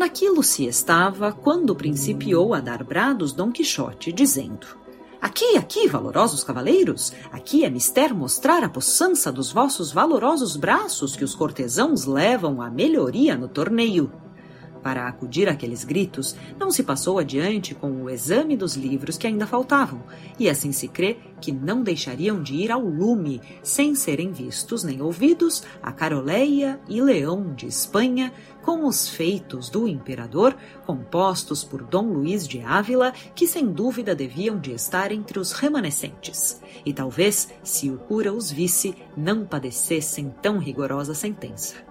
Naquilo 0.00 0.42
se 0.42 0.64
estava 0.64 1.30
quando 1.30 1.76
principiou 1.76 2.54
a 2.54 2.60
dar 2.60 2.82
brados 2.82 3.34
Dom 3.34 3.52
Quixote, 3.52 4.10
dizendo: 4.10 4.66
Aqui, 5.20 5.58
aqui, 5.58 5.86
valorosos 5.86 6.42
cavaleiros, 6.42 7.12
aqui 7.30 7.66
é 7.66 7.68
mister 7.68 8.14
mostrar 8.14 8.64
a 8.64 8.68
possança 8.70 9.30
dos 9.30 9.52
vossos 9.52 9.92
valorosos 9.92 10.56
braços 10.56 11.14
que 11.14 11.22
os 11.22 11.34
cortesãos 11.34 12.06
levam 12.06 12.62
à 12.62 12.70
melhoria 12.70 13.36
no 13.36 13.46
torneio. 13.46 14.10
Para 14.82 15.06
acudir 15.06 15.48
àqueles 15.48 15.84
gritos, 15.84 16.34
não 16.58 16.70
se 16.70 16.82
passou 16.82 17.18
adiante 17.18 17.74
com 17.74 17.90
o 18.02 18.10
exame 18.10 18.56
dos 18.56 18.76
livros 18.76 19.18
que 19.18 19.26
ainda 19.26 19.46
faltavam, 19.46 20.02
e 20.38 20.48
assim 20.48 20.72
se 20.72 20.88
crê 20.88 21.18
que 21.40 21.52
não 21.52 21.82
deixariam 21.82 22.42
de 22.42 22.54
ir 22.54 22.70
ao 22.70 22.80
lume, 22.80 23.40
sem 23.62 23.94
serem 23.94 24.32
vistos 24.32 24.82
nem 24.82 25.02
ouvidos, 25.02 25.62
a 25.82 25.92
Caroleia 25.92 26.80
e 26.88 27.00
Leão 27.00 27.54
de 27.54 27.66
Espanha, 27.66 28.32
com 28.62 28.86
os 28.86 29.08
feitos 29.08 29.68
do 29.70 29.88
imperador, 29.88 30.56
compostos 30.86 31.64
por 31.64 31.82
Dom 31.82 32.12
Luís 32.12 32.46
de 32.46 32.60
Ávila, 32.60 33.12
que 33.34 33.46
sem 33.46 33.66
dúvida 33.66 34.14
deviam 34.14 34.58
de 34.58 34.72
estar 34.72 35.12
entre 35.12 35.38
os 35.38 35.52
remanescentes. 35.52 36.60
E 36.84 36.92
talvez, 36.92 37.48
se 37.62 37.90
o 37.90 37.98
cura 37.98 38.32
os 38.32 38.50
visse, 38.50 38.94
não 39.16 39.44
padecessem 39.44 40.34
tão 40.42 40.58
rigorosa 40.58 41.14
sentença. 41.14 41.89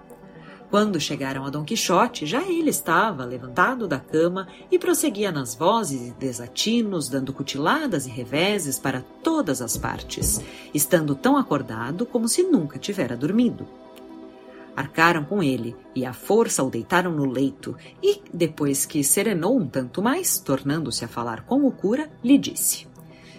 Quando 0.70 1.00
chegaram 1.00 1.44
a 1.44 1.50
Dom 1.50 1.64
Quixote, 1.64 2.24
já 2.24 2.42
ele 2.42 2.70
estava 2.70 3.24
levantado 3.24 3.88
da 3.88 3.98
cama 3.98 4.46
e 4.70 4.78
prosseguia 4.78 5.32
nas 5.32 5.52
vozes 5.52 6.00
e 6.00 6.12
desatinos, 6.12 7.08
dando 7.08 7.32
cutiladas 7.32 8.06
e 8.06 8.08
reveses 8.08 8.78
para 8.78 9.04
todas 9.20 9.60
as 9.60 9.76
partes, 9.76 10.40
estando 10.72 11.16
tão 11.16 11.36
acordado 11.36 12.06
como 12.06 12.28
se 12.28 12.44
nunca 12.44 12.78
tivera 12.78 13.16
dormido. 13.16 13.66
Arcaram 14.76 15.24
com 15.24 15.42
ele 15.42 15.74
e 15.92 16.06
à 16.06 16.12
força 16.12 16.62
o 16.62 16.70
deitaram 16.70 17.10
no 17.10 17.24
leito, 17.24 17.76
e, 18.00 18.22
depois 18.32 18.86
que 18.86 19.02
serenou 19.02 19.58
um 19.58 19.66
tanto 19.66 20.00
mais, 20.00 20.38
tornando-se 20.38 21.04
a 21.04 21.08
falar 21.08 21.42
com 21.42 21.66
o 21.66 21.72
cura, 21.72 22.08
lhe 22.22 22.38
disse: 22.38 22.86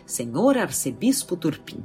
Senhor 0.06 0.58
arcebispo 0.58 1.38
Turpim, 1.38 1.82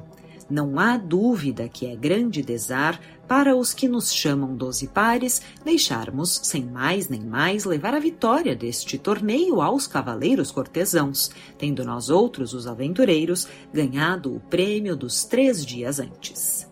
não 0.49 0.79
há 0.79 0.97
dúvida 0.97 1.69
que 1.69 1.87
é 1.87 1.97
grande 1.97 2.43
desar 2.43 3.01
para 3.27 3.57
os 3.57 3.75
que 3.75 3.89
nos 3.89 4.13
chamam 4.13 4.55
doze 4.55 4.87
pares 4.87 5.43
deixarmos, 5.65 6.41
sem 6.45 6.65
mais 6.65 7.09
nem 7.09 7.21
mais, 7.21 7.65
levar 7.65 7.95
a 7.95 7.99
vitória 7.99 8.55
deste 8.55 8.97
torneio 8.97 9.61
aos 9.61 9.87
cavaleiros 9.87 10.53
cortesãos, 10.53 11.31
tendo 11.59 11.85
nós 11.85 12.09
outros, 12.09 12.55
os 12.55 12.67
aventureiros, 12.67 13.49
ganhado 13.73 14.35
o 14.35 14.41
prêmio 14.41 14.97
dos 14.97 15.25
três 15.25 15.67
dias 15.67 15.99
antes. 15.99 16.71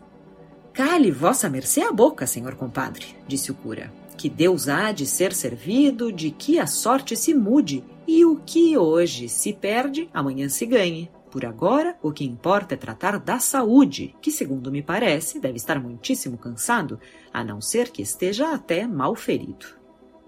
Cale 0.73 1.11
vossa 1.11 1.49
mercê 1.49 1.83
a 1.83 1.93
boca, 1.93 2.27
senhor 2.27 2.55
compadre, 2.55 3.07
disse 3.27 3.51
o 3.51 3.55
cura, 3.55 3.93
que 4.17 4.29
Deus 4.29 4.69
há 4.69 4.93
de 4.93 5.07
ser 5.07 5.33
servido, 5.33 6.13
de 6.13 6.31
que 6.31 6.59
a 6.59 6.67
sorte 6.67 7.17
se 7.17 7.35
mude, 7.35 7.85
e 8.07 8.25
o 8.25 8.37
que 8.37 8.77
hoje 8.77 9.29
se 9.29 9.53
perde, 9.53 10.09
amanhã 10.13 10.49
se 10.49 10.67
ganhe. 10.67 11.11
Por 11.35 11.45
agora, 11.45 11.99
o 12.01 12.13
que 12.13 12.25
importa 12.25 12.75
é 12.75 12.77
tratar 12.77 13.19
da 13.19 13.41
saúde, 13.41 14.15
que, 14.23 14.31
segundo 14.31 14.71
me 14.71 14.81
parece, 14.81 15.41
deve 15.41 15.57
estar 15.57 15.81
muitíssimo 15.81 16.39
cansado, 16.39 17.01
a 17.33 17.43
não 17.43 17.61
ser 17.61 17.91
que 17.91 18.03
esteja 18.03 18.55
até 18.55 18.87
mal 18.87 19.17
ferido. 19.17 19.67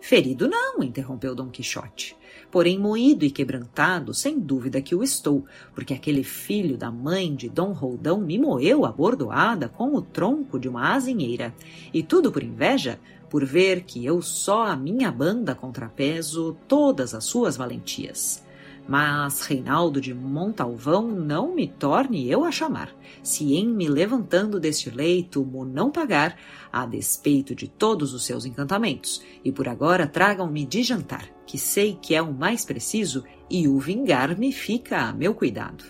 Ferido 0.01 0.49
não, 0.49 0.83
interrompeu 0.83 1.33
Dom 1.33 1.49
Quixote. 1.49 2.17
Porém, 2.51 2.77
moído 2.77 3.25
e 3.25 3.31
quebrantado, 3.31 4.13
sem 4.13 4.41
dúvida 4.41 4.83
que 4.83 4.97
o 4.97 5.03
estou, 5.05 5.45
porque 5.77 5.95
aquele 5.95 6.25
filho 6.25 6.77
da 6.77 6.91
mãe 6.91 7.37
de 7.37 7.49
Dom 7.49 7.71
Roldão 7.71 8.21
me 8.21 8.37
moeu 8.37 8.85
a 8.85 8.91
bordoada 8.91 9.69
com 9.69 9.95
o 9.95 10.03
tronco 10.03 10.59
de 10.59 10.69
uma 10.69 10.93
azinheira. 10.93 11.55
E 11.95 12.03
tudo 12.03 12.33
por 12.33 12.43
inveja, 12.43 12.99
por 13.31 13.45
ver 13.45 13.85
que 13.85 14.05
eu 14.05 14.21
só 14.21 14.65
a 14.65 14.75
minha 14.75 15.13
banda 15.13 15.55
contrapeso 15.55 16.57
todas 16.67 17.15
as 17.15 17.23
suas 17.23 17.57
valentias. 17.57 18.45
Mas 18.89 19.41
Reinaldo 19.41 20.01
de 20.01 20.15
Montalvão 20.15 21.09
não 21.09 21.55
me 21.55 21.67
torne 21.67 22.31
eu 22.31 22.45
a 22.45 22.53
chamar, 22.53 22.95
se 23.21 23.55
em 23.55 23.67
me 23.67 23.89
levantando 23.89 24.61
deste 24.61 24.91
leito 24.91 25.45
mo 25.45 25.65
não 25.65 25.91
pagar, 25.91 26.39
a 26.73 26.87
despeito 26.87 27.53
de 27.53 27.67
todos 27.67 28.15
os 28.15 28.25
seus 28.25 28.45
encantamentos, 28.45 29.21
e 29.45 29.51
por 29.51 29.69
agora 29.69 30.07
tragam-me 30.07 30.65
de 30.65 30.85
jantar, 30.85 31.29
que 31.45 31.59
sei 31.59 31.99
que 32.01 32.15
é 32.15 32.23
o 32.23 32.33
mais 32.33 32.65
preciso, 32.65 33.25
e 33.51 33.67
o 33.67 33.79
vingar-me 33.79 34.53
fica 34.53 34.99
a 34.99 35.13
meu 35.13 35.35
cuidado. 35.35 35.85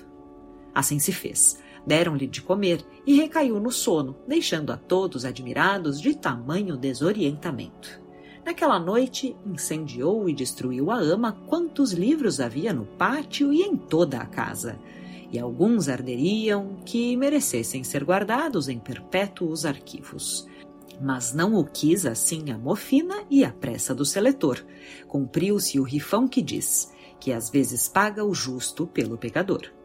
Assim 0.74 0.98
se 0.98 1.12
fez. 1.12 1.58
Deram-lhe 1.86 2.26
de 2.26 2.42
comer 2.42 2.84
e 3.06 3.14
recaiu 3.14 3.60
no 3.60 3.70
sono, 3.70 4.16
deixando 4.26 4.72
a 4.72 4.76
todos 4.76 5.24
admirados 5.24 6.00
de 6.00 6.16
tamanho 6.16 6.76
desorientamento. 6.76 8.05
Naquela 8.46 8.78
noite, 8.78 9.36
incendiou 9.44 10.28
e 10.28 10.32
destruiu 10.32 10.92
a 10.92 11.00
ama 11.00 11.32
quantos 11.48 11.90
livros 11.92 12.38
havia 12.38 12.72
no 12.72 12.86
pátio 12.86 13.52
e 13.52 13.60
em 13.60 13.76
toda 13.76 14.18
a 14.18 14.24
casa. 14.24 14.78
E 15.32 15.36
alguns 15.36 15.88
arderiam 15.88 16.76
que 16.86 17.16
merecessem 17.16 17.82
ser 17.82 18.04
guardados 18.04 18.68
em 18.68 18.78
perpétuos 18.78 19.66
arquivos. 19.66 20.46
Mas 21.00 21.34
não 21.34 21.56
o 21.56 21.64
quis 21.64 22.06
assim 22.06 22.52
a 22.52 22.56
mofina 22.56 23.24
e 23.28 23.44
a 23.44 23.50
pressa 23.52 23.92
do 23.92 24.04
seletor. 24.04 24.64
Cumpriu-se 25.08 25.80
o 25.80 25.82
rifão 25.82 26.28
que 26.28 26.40
diz 26.40 26.92
que 27.18 27.32
às 27.32 27.50
vezes 27.50 27.88
paga 27.88 28.24
o 28.24 28.32
justo 28.32 28.86
pelo 28.86 29.18
pecador. 29.18 29.75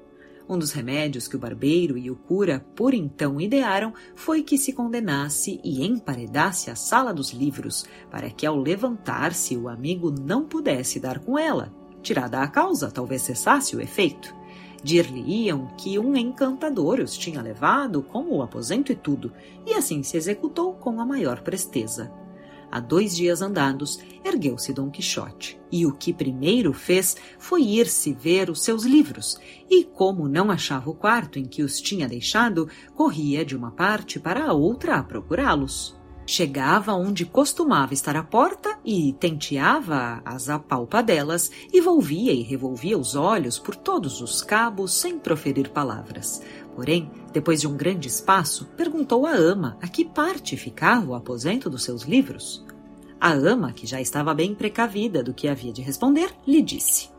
Um 0.51 0.59
dos 0.59 0.73
remédios 0.73 1.29
que 1.29 1.37
o 1.37 1.39
barbeiro 1.39 1.97
e 1.97 2.11
o 2.11 2.15
cura 2.17 2.59
por 2.75 2.93
então 2.93 3.39
idearam 3.39 3.93
foi 4.13 4.43
que 4.43 4.57
se 4.57 4.73
condenasse 4.73 5.61
e 5.63 5.87
emparedasse 5.87 6.69
a 6.69 6.75
sala 6.75 7.13
dos 7.13 7.31
livros, 7.31 7.85
para 8.09 8.29
que 8.29 8.45
ao 8.45 8.57
levantar-se 8.57 9.55
o 9.55 9.69
amigo 9.69 10.11
não 10.11 10.43
pudesse 10.43 10.99
dar 10.99 11.19
com 11.19 11.39
ela. 11.39 11.73
Tirada 12.01 12.41
a 12.41 12.47
causa, 12.49 12.91
talvez 12.91 13.21
cessasse 13.21 13.77
o 13.77 13.81
efeito. 13.81 14.35
Dir-lhe-iam 14.83 15.67
que 15.77 15.97
um 15.97 16.17
encantador 16.17 16.99
os 16.99 17.17
tinha 17.17 17.41
levado 17.41 18.03
com 18.03 18.25
o 18.25 18.41
aposento 18.41 18.91
e 18.91 18.95
tudo, 18.95 19.31
e 19.65 19.73
assim 19.73 20.03
se 20.03 20.17
executou 20.17 20.73
com 20.73 20.99
a 20.99 21.05
maior 21.05 21.43
presteza. 21.43 22.11
A 22.71 22.79
dois 22.79 23.13
dias 23.15 23.41
andados, 23.41 23.99
ergueu-se 24.23 24.71
Dom 24.71 24.89
Quixote, 24.89 25.59
e 25.69 25.85
o 25.85 25.91
que 25.91 26.13
primeiro 26.13 26.71
fez 26.71 27.17
foi 27.37 27.63
ir-se 27.63 28.13
ver 28.13 28.49
os 28.49 28.61
seus 28.61 28.83
livros, 28.83 29.37
e 29.69 29.83
como 29.83 30.29
não 30.29 30.49
achava 30.49 30.89
o 30.89 30.95
quarto 30.95 31.37
em 31.37 31.43
que 31.43 31.63
os 31.63 31.81
tinha 31.81 32.07
deixado, 32.07 32.69
corria 32.95 33.43
de 33.43 33.57
uma 33.57 33.71
parte 33.71 34.19
para 34.19 34.45
a 34.45 34.53
outra 34.53 34.95
a 34.95 35.03
procurá-los. 35.03 35.99
Chegava 36.25 36.93
onde 36.93 37.25
costumava 37.25 37.93
estar 37.93 38.15
a 38.15 38.23
porta 38.23 38.79
e 38.85 39.11
tenteava 39.13 40.21
as 40.23 40.47
apalpadelas 40.47 41.51
e 41.73 41.81
volvia 41.81 42.31
e 42.31 42.41
revolvia 42.41 42.97
os 42.97 43.15
olhos 43.15 43.59
por 43.59 43.75
todos 43.75 44.21
os 44.21 44.41
cabos 44.41 44.93
sem 44.93 45.19
proferir 45.19 45.71
palavras. 45.71 46.41
Porém, 46.73 47.11
depois 47.33 47.61
de 47.61 47.67
um 47.67 47.77
grande 47.77 48.07
espaço, 48.07 48.65
perguntou 48.75 49.25
à 49.25 49.31
ama 49.31 49.77
a 49.81 49.87
que 49.87 50.03
parte 50.03 50.57
ficava 50.57 51.07
o 51.07 51.15
aposento 51.15 51.69
dos 51.69 51.83
seus 51.83 52.03
livros. 52.03 52.65
A 53.19 53.31
ama, 53.31 53.71
que 53.71 53.87
já 53.87 54.01
estava 54.01 54.33
bem 54.33 54.53
precavida 54.53 55.23
do 55.23 55.33
que 55.33 55.47
havia 55.47 55.71
de 55.71 55.81
responder, 55.81 56.33
lhe 56.45 56.61
disse: 56.61 57.09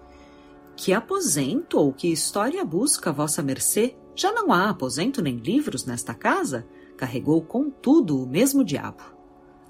Que 0.77 0.93
aposento 0.93 1.79
ou 1.79 1.93
que 1.93 2.09
história 2.09 2.65
busca 2.65 3.13
vossa 3.13 3.43
mercê? 3.43 3.97
Já 4.15 4.33
não 4.33 4.53
há 4.53 4.69
aposento 4.69 5.23
nem 5.23 5.37
livros 5.37 5.87
nesta 5.87 6.13
casa? 6.13 6.67
Carregou 6.97 7.41
contudo 7.41 8.23
o 8.23 8.27
mesmo 8.27 8.63
diabo. 8.63 9.22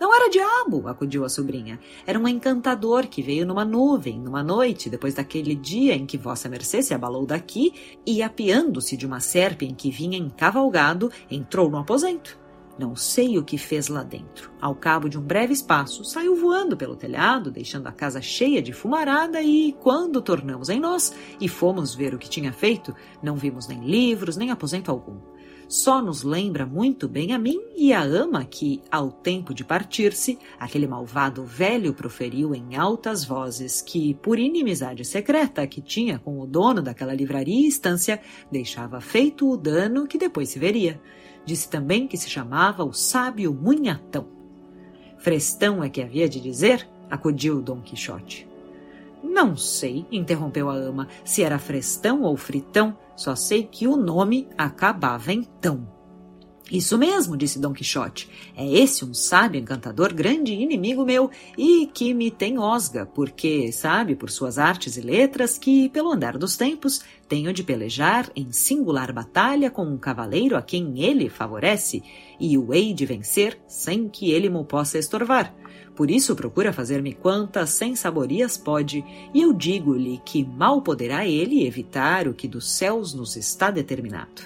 Não 0.02 0.12
era 0.12 0.28
diabo, 0.28 0.88
acudiu 0.88 1.24
a 1.24 1.28
sobrinha. 1.28 1.78
Era 2.04 2.18
um 2.18 2.26
encantador 2.26 3.06
que 3.06 3.22
veio 3.22 3.46
numa 3.46 3.64
nuvem, 3.64 4.18
numa 4.18 4.42
noite, 4.42 4.90
depois 4.90 5.14
daquele 5.14 5.54
dia 5.54 5.94
em 5.94 6.04
que 6.04 6.18
Vossa 6.18 6.48
Mercê 6.48 6.82
se 6.82 6.92
abalou 6.92 7.24
daqui 7.24 7.72
e, 8.04 8.20
apiando-se 8.20 8.96
de 8.96 9.06
uma 9.06 9.20
serpe 9.20 9.64
em 9.64 9.72
que 9.72 9.92
vinha 9.92 10.18
encavalgado, 10.18 11.08
entrou 11.30 11.70
no 11.70 11.78
aposento. 11.78 12.36
Não 12.76 12.96
sei 12.96 13.38
o 13.38 13.44
que 13.44 13.56
fez 13.56 13.86
lá 13.86 14.02
dentro. 14.02 14.50
Ao 14.60 14.74
cabo 14.74 15.08
de 15.08 15.16
um 15.16 15.22
breve 15.22 15.52
espaço, 15.52 16.04
saiu 16.04 16.34
voando 16.34 16.76
pelo 16.76 16.96
telhado, 16.96 17.52
deixando 17.52 17.86
a 17.86 17.92
casa 17.92 18.20
cheia 18.20 18.60
de 18.60 18.72
fumarada, 18.72 19.40
e 19.40 19.72
quando 19.74 20.20
tornamos 20.20 20.68
em 20.68 20.80
nós 20.80 21.14
e 21.40 21.46
fomos 21.46 21.94
ver 21.94 22.12
o 22.12 22.18
que 22.18 22.28
tinha 22.28 22.52
feito, 22.52 22.92
não 23.22 23.36
vimos 23.36 23.68
nem 23.68 23.84
livros, 23.84 24.36
nem 24.36 24.50
aposento 24.50 24.90
algum 24.90 25.20
só 25.72 26.02
nos 26.02 26.22
lembra 26.22 26.66
muito 26.66 27.08
bem 27.08 27.32
a 27.32 27.38
mim 27.38 27.58
e 27.74 27.94
a 27.94 28.02
ama 28.02 28.44
que, 28.44 28.82
ao 28.90 29.10
tempo 29.10 29.54
de 29.54 29.64
partir-se, 29.64 30.38
aquele 30.60 30.86
malvado 30.86 31.46
velho 31.46 31.94
proferiu 31.94 32.54
em 32.54 32.76
altas 32.76 33.24
vozes 33.24 33.80
que, 33.80 34.12
por 34.12 34.38
inimizade 34.38 35.02
secreta 35.02 35.66
que 35.66 35.80
tinha 35.80 36.18
com 36.18 36.38
o 36.38 36.46
dono 36.46 36.82
daquela 36.82 37.14
livraria 37.14 37.64
e 37.64 37.68
estância, 37.68 38.20
deixava 38.50 39.00
feito 39.00 39.50
o 39.50 39.56
dano 39.56 40.06
que 40.06 40.18
depois 40.18 40.50
se 40.50 40.58
veria. 40.58 41.00
Disse 41.46 41.70
também 41.70 42.06
que 42.06 42.18
se 42.18 42.28
chamava 42.28 42.84
o 42.84 42.92
sábio 42.92 43.54
Munhatão. 43.54 44.28
Frestão 45.16 45.82
é 45.82 45.88
que 45.88 46.02
havia 46.02 46.28
de 46.28 46.38
dizer? 46.38 46.86
acudiu 47.08 47.62
Dom 47.62 47.80
Quixote. 47.80 48.51
Não 49.22 49.56
sei, 49.56 50.04
interrompeu 50.10 50.68
a 50.68 50.74
ama, 50.74 51.08
se 51.24 51.42
era 51.42 51.58
frestão 51.58 52.22
ou 52.22 52.36
fritão, 52.36 52.96
só 53.16 53.36
sei 53.36 53.64
que 53.64 53.86
o 53.86 53.96
nome 53.96 54.48
acabava 54.58 55.32
em 55.32 55.42
tão. 55.42 55.86
Isso 56.72 56.96
mesmo, 56.96 57.36
disse 57.36 57.58
Dom 57.58 57.74
Quixote. 57.74 58.30
É 58.56 58.66
esse 58.66 59.04
um 59.04 59.12
sábio 59.12 59.60
encantador, 59.60 60.14
grande 60.14 60.54
inimigo 60.54 61.04
meu, 61.04 61.30
e 61.58 61.86
que 61.92 62.14
me 62.14 62.30
tem 62.30 62.58
osga, 62.58 63.04
porque 63.04 63.70
sabe, 63.70 64.14
por 64.14 64.30
suas 64.30 64.58
artes 64.58 64.96
e 64.96 65.02
letras, 65.02 65.58
que, 65.58 65.90
pelo 65.90 66.10
andar 66.10 66.38
dos 66.38 66.56
tempos, 66.56 67.02
tenho 67.28 67.52
de 67.52 67.62
pelejar 67.62 68.30
em 68.34 68.50
singular 68.52 69.12
batalha 69.12 69.70
com 69.70 69.84
um 69.84 69.98
cavaleiro 69.98 70.56
a 70.56 70.62
quem 70.62 71.02
ele 71.02 71.28
favorece, 71.28 72.02
e 72.40 72.56
o 72.56 72.72
hei 72.72 72.94
de 72.94 73.04
vencer 73.04 73.60
sem 73.66 74.08
que 74.08 74.30
ele 74.30 74.48
mo 74.48 74.64
possa 74.64 74.98
estorvar. 74.98 75.54
Por 75.94 76.10
isso 76.10 76.34
procura 76.34 76.72
fazer-me 76.72 77.12
quantas 77.12 77.70
sensaborias 77.70 78.56
pode, 78.56 79.04
e 79.34 79.42
eu 79.42 79.52
digo-lhe 79.52 80.20
que 80.24 80.44
mal 80.44 80.80
poderá 80.80 81.26
ele 81.26 81.66
evitar 81.66 82.26
o 82.26 82.34
que 82.34 82.48
dos 82.48 82.70
céus 82.70 83.12
nos 83.12 83.36
está 83.36 83.70
determinado. 83.70 84.42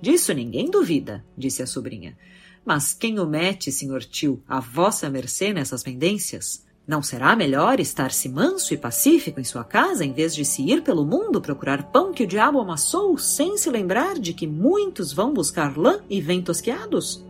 Disso 0.00 0.32
ninguém 0.32 0.70
duvida, 0.70 1.24
disse 1.36 1.62
a 1.62 1.66
sobrinha. 1.66 2.16
Mas 2.64 2.94
quem 2.94 3.18
o 3.18 3.26
mete, 3.26 3.72
senhor 3.72 4.04
tio, 4.04 4.40
a 4.48 4.60
vossa 4.60 5.10
mercê 5.10 5.52
nessas 5.52 5.82
pendências? 5.82 6.64
Não 6.86 7.02
será 7.02 7.34
melhor 7.36 7.78
estar-se 7.78 8.28
manso 8.28 8.74
e 8.74 8.76
pacífico 8.76 9.40
em 9.40 9.44
sua 9.44 9.64
casa 9.64 10.04
em 10.04 10.12
vez 10.12 10.34
de 10.34 10.44
se 10.44 10.62
ir 10.62 10.82
pelo 10.82 11.06
mundo 11.06 11.40
procurar 11.40 11.90
pão 11.90 12.12
que 12.12 12.24
o 12.24 12.26
diabo 12.26 12.60
amassou, 12.60 13.16
sem 13.18 13.56
se 13.56 13.70
lembrar 13.70 14.18
de 14.18 14.32
que 14.32 14.46
muitos 14.46 15.12
vão 15.12 15.32
buscar 15.32 15.76
lã 15.76 16.00
e 16.10 16.20
vêm 16.20 16.42
tosqueados? 16.42 17.24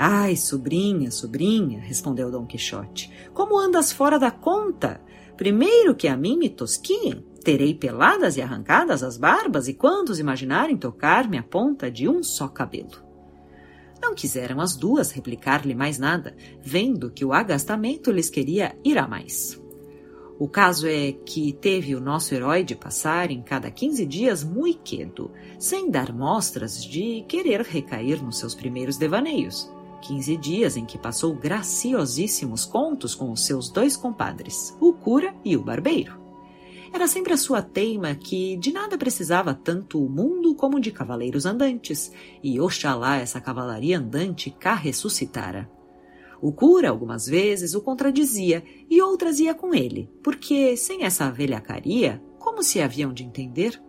Ai, 0.00 0.36
sobrinha, 0.36 1.10
sobrinha, 1.10 1.80
respondeu 1.80 2.30
Dom 2.30 2.46
Quixote, 2.46 3.10
como 3.34 3.58
andas 3.58 3.90
fora 3.90 4.16
da 4.16 4.30
conta? 4.30 5.00
Primeiro 5.36 5.92
que 5.92 6.06
a 6.06 6.16
mim 6.16 6.38
me 6.38 6.48
tosquiem, 6.48 7.24
terei 7.42 7.74
peladas 7.74 8.36
e 8.36 8.40
arrancadas 8.40 9.02
as 9.02 9.16
barbas, 9.16 9.66
e 9.66 9.74
quantos 9.74 10.20
imaginarem 10.20 10.76
tocar-me 10.76 11.36
a 11.36 11.42
ponta 11.42 11.90
de 11.90 12.08
um 12.08 12.22
só 12.22 12.46
cabelo? 12.46 13.02
Não 14.00 14.14
quiseram 14.14 14.60
as 14.60 14.76
duas 14.76 15.10
replicar-lhe 15.10 15.74
mais 15.74 15.98
nada, 15.98 16.36
vendo 16.62 17.10
que 17.10 17.24
o 17.24 17.32
agastamento 17.32 18.12
lhes 18.12 18.30
queria 18.30 18.78
ir 18.84 18.98
a 18.98 19.08
mais. 19.08 19.60
O 20.38 20.48
caso 20.48 20.86
é 20.86 21.10
que 21.10 21.52
teve 21.54 21.96
o 21.96 22.00
nosso 22.00 22.32
herói 22.32 22.62
de 22.62 22.76
passar 22.76 23.32
em 23.32 23.42
cada 23.42 23.68
15 23.68 24.06
dias 24.06 24.44
muito 24.44 24.82
quedo, 24.84 25.32
sem 25.58 25.90
dar 25.90 26.12
mostras 26.12 26.84
de 26.84 27.24
querer 27.26 27.62
recair 27.62 28.22
nos 28.22 28.38
seus 28.38 28.54
primeiros 28.54 28.96
devaneios. 28.96 29.68
15 30.00 30.36
dias 30.36 30.76
em 30.76 30.84
que 30.84 30.98
passou 30.98 31.34
graciosíssimos 31.34 32.64
contos 32.64 33.14
com 33.14 33.30
os 33.30 33.44
seus 33.44 33.70
dois 33.70 33.96
compadres, 33.96 34.76
o 34.80 34.92
cura 34.92 35.34
e 35.44 35.56
o 35.56 35.62
barbeiro. 35.62 36.18
Era 36.92 37.06
sempre 37.06 37.32
a 37.32 37.36
sua 37.36 37.60
teima 37.60 38.14
que 38.14 38.56
de 38.56 38.72
nada 38.72 38.96
precisava 38.96 39.52
tanto 39.52 40.02
o 40.02 40.08
mundo 40.08 40.54
como 40.54 40.80
de 40.80 40.90
cavaleiros 40.90 41.44
andantes, 41.44 42.10
e 42.42 42.60
oxalá 42.60 43.16
essa 43.16 43.40
cavalaria 43.40 43.98
andante 43.98 44.50
cá 44.50 44.74
ressuscitara. 44.74 45.70
O 46.40 46.52
cura, 46.52 46.88
algumas 46.88 47.26
vezes, 47.26 47.74
o 47.74 47.80
contradizia 47.80 48.62
e 48.88 49.02
outras 49.02 49.40
ia 49.40 49.54
com 49.54 49.74
ele, 49.74 50.08
porque, 50.22 50.76
sem 50.76 51.04
essa 51.04 51.30
velhacaria, 51.30 52.22
como 52.38 52.62
se 52.62 52.80
haviam 52.80 53.12
de 53.12 53.24
entender? 53.24 53.80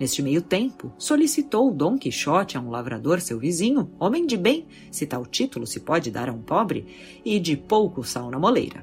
Neste 0.00 0.22
meio 0.22 0.40
tempo, 0.40 0.90
solicitou 0.96 1.70
Dom 1.70 1.98
Quixote 1.98 2.56
a 2.56 2.60
um 2.60 2.70
lavrador 2.70 3.20
seu 3.20 3.38
vizinho, 3.38 3.90
homem 3.98 4.26
de 4.26 4.34
bem, 4.34 4.66
se 4.90 5.06
tal 5.06 5.26
título 5.26 5.66
se 5.66 5.78
pode 5.78 6.10
dar 6.10 6.30
a 6.30 6.32
um 6.32 6.40
pobre, 6.40 6.86
e 7.22 7.38
de 7.38 7.54
pouco 7.54 8.02
sal 8.02 8.30
na 8.30 8.38
moleira. 8.38 8.82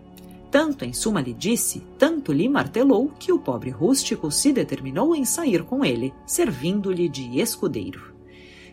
Tanto 0.52 0.86
em 0.86 0.94
suma 0.94 1.20
lhe 1.20 1.34
disse, 1.34 1.82
tanto 1.98 2.32
lhe 2.32 2.48
martelou, 2.48 3.12
que 3.20 3.32
o 3.32 3.40
pobre 3.40 3.72
rústico 3.72 4.30
se 4.30 4.54
determinou 4.54 5.16
em 5.16 5.26
sair 5.26 5.64
com 5.64 5.84
ele, 5.84 6.14
servindo-lhe 6.24 7.10
de 7.10 7.40
escudeiro. 7.40 8.17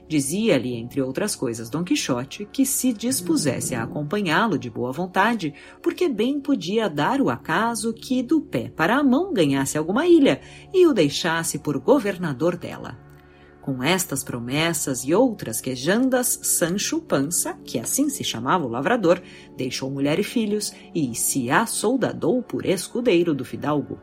Dizia-lhe, 0.06 0.74
entre 0.74 1.00
outras 1.00 1.34
coisas, 1.34 1.70
Dom 1.70 1.82
Quixote 1.82 2.46
que 2.52 2.66
se 2.66 2.92
dispusesse 2.92 3.74
a 3.74 3.82
acompanhá-lo 3.82 4.58
de 4.58 4.68
boa 4.68 4.92
vontade, 4.92 5.54
porque 5.82 6.08
bem 6.08 6.40
podia 6.40 6.90
dar 6.90 7.20
o 7.20 7.30
acaso 7.30 7.92
que 7.92 8.22
do 8.22 8.40
pé 8.40 8.70
para 8.74 8.96
a 8.96 9.02
mão 9.02 9.32
ganhasse 9.32 9.78
alguma 9.78 10.06
ilha 10.06 10.40
e 10.72 10.86
o 10.86 10.92
deixasse 10.92 11.58
por 11.58 11.78
governador 11.78 12.56
dela. 12.56 12.98
Com 13.62 13.82
estas 13.82 14.22
promessas 14.22 15.04
e 15.04 15.14
outras 15.14 15.58
quejandas, 15.58 16.38
Sancho 16.42 17.00
Pança, 17.00 17.58
que 17.64 17.78
assim 17.78 18.10
se 18.10 18.22
chamava 18.22 18.66
o 18.66 18.68
lavrador, 18.68 19.22
deixou 19.56 19.90
mulher 19.90 20.18
e 20.18 20.22
filhos 20.22 20.74
e 20.94 21.14
se 21.14 21.50
assoldadou 21.50 22.42
por 22.42 22.66
escudeiro 22.66 23.34
do 23.34 23.42
fidalgo. 23.42 23.98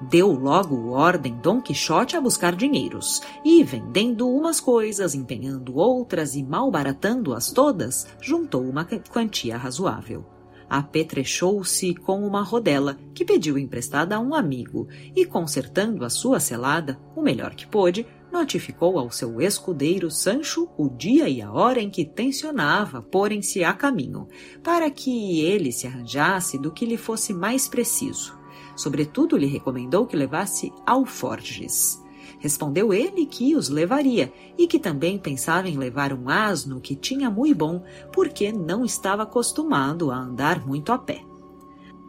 Deu 0.00 0.32
logo 0.32 0.90
ordem 0.90 1.38
Dom 1.40 1.60
Quixote 1.60 2.16
a 2.16 2.20
buscar 2.20 2.54
dinheiros, 2.56 3.22
e, 3.44 3.62
vendendo 3.62 4.28
umas 4.28 4.60
coisas, 4.60 5.14
empenhando 5.14 5.76
outras 5.76 6.34
e 6.34 6.42
malbaratando-as 6.42 7.52
todas, 7.52 8.06
juntou 8.20 8.62
uma 8.62 8.84
quantia 8.84 9.56
razoável. 9.56 10.26
Apetrechou-se 10.68 11.94
com 11.94 12.26
uma 12.26 12.42
rodela 12.42 12.98
que 13.14 13.24
pediu 13.24 13.56
emprestada 13.56 14.16
a 14.16 14.20
um 14.20 14.34
amigo 14.34 14.88
e, 15.14 15.24
consertando 15.24 16.04
a 16.04 16.10
sua 16.10 16.40
selada, 16.40 16.98
o 17.14 17.22
melhor 17.22 17.54
que 17.54 17.66
pôde, 17.66 18.06
notificou 18.32 18.98
ao 18.98 19.10
seu 19.12 19.40
escudeiro 19.40 20.10
Sancho 20.10 20.68
o 20.76 20.88
dia 20.88 21.28
e 21.28 21.40
a 21.40 21.52
hora 21.52 21.80
em 21.80 21.88
que 21.88 22.04
tencionava 22.04 23.00
porem-se 23.00 23.62
a 23.62 23.72
caminho, 23.72 24.26
para 24.62 24.90
que 24.90 25.40
ele 25.40 25.70
se 25.70 25.86
arranjasse 25.86 26.58
do 26.58 26.72
que 26.72 26.84
lhe 26.84 26.96
fosse 26.96 27.32
mais 27.32 27.68
preciso. 27.68 28.43
Sobretudo, 28.76 29.36
lhe 29.36 29.46
recomendou 29.46 30.06
que 30.06 30.16
levasse 30.16 30.72
alforges. 30.86 32.02
Respondeu 32.38 32.92
ele 32.92 33.26
que 33.26 33.56
os 33.56 33.68
levaria 33.68 34.32
e 34.58 34.66
que 34.66 34.78
também 34.78 35.18
pensava 35.18 35.68
em 35.68 35.78
levar 35.78 36.12
um 36.12 36.28
asno 36.28 36.80
que 36.80 36.94
tinha 36.94 37.30
muito 37.30 37.56
bom, 37.56 37.82
porque 38.12 38.52
não 38.52 38.84
estava 38.84 39.22
acostumado 39.22 40.10
a 40.10 40.16
andar 40.16 40.66
muito 40.66 40.92
a 40.92 40.98
pé. 40.98 41.22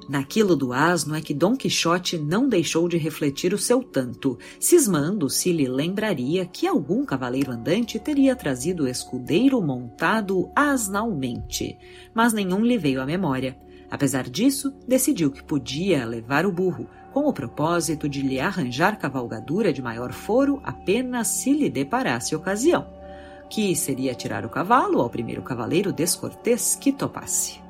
Naquilo 0.07 0.55
do 0.55 0.71
asno 0.71 1.15
é 1.15 1.21
que 1.21 1.33
Dom 1.33 1.55
Quixote 1.55 2.17
não 2.17 2.47
deixou 2.47 2.87
de 2.87 2.95
refletir 2.95 3.53
o 3.53 3.57
seu 3.57 3.81
tanto, 3.81 4.37
cismando 4.59 5.27
se 5.29 5.51
lhe 5.51 5.67
lembraria 5.67 6.45
que 6.45 6.67
algum 6.67 7.03
cavaleiro 7.03 7.51
andante 7.51 7.97
teria 7.97 8.35
trazido 8.35 8.83
o 8.83 8.87
escudeiro 8.87 9.59
montado 9.61 10.51
asnalmente, 10.55 11.75
mas 12.13 12.33
nenhum 12.33 12.59
lhe 12.63 12.77
veio 12.77 13.01
à 13.01 13.05
memória. 13.05 13.57
Apesar 13.89 14.29
disso, 14.29 14.73
decidiu 14.87 15.31
que 15.31 15.43
podia 15.43 16.05
levar 16.05 16.45
o 16.45 16.51
burro, 16.51 16.89
com 17.13 17.27
o 17.27 17.33
propósito 17.33 18.09
de 18.09 18.21
lhe 18.21 18.39
arranjar 18.39 18.97
cavalgadura 18.97 19.71
de 19.71 19.81
maior 19.81 20.11
foro 20.11 20.59
apenas 20.63 21.27
se 21.27 21.53
lhe 21.53 21.69
deparasse 21.69 22.35
ocasião, 22.35 22.87
que 23.49 23.75
seria 23.75 24.13
tirar 24.13 24.45
o 24.45 24.49
cavalo 24.49 24.99
ao 24.99 25.09
primeiro 25.09 25.41
cavaleiro 25.41 25.93
descortês 25.93 26.75
que 26.75 26.91
topasse. 26.91 27.61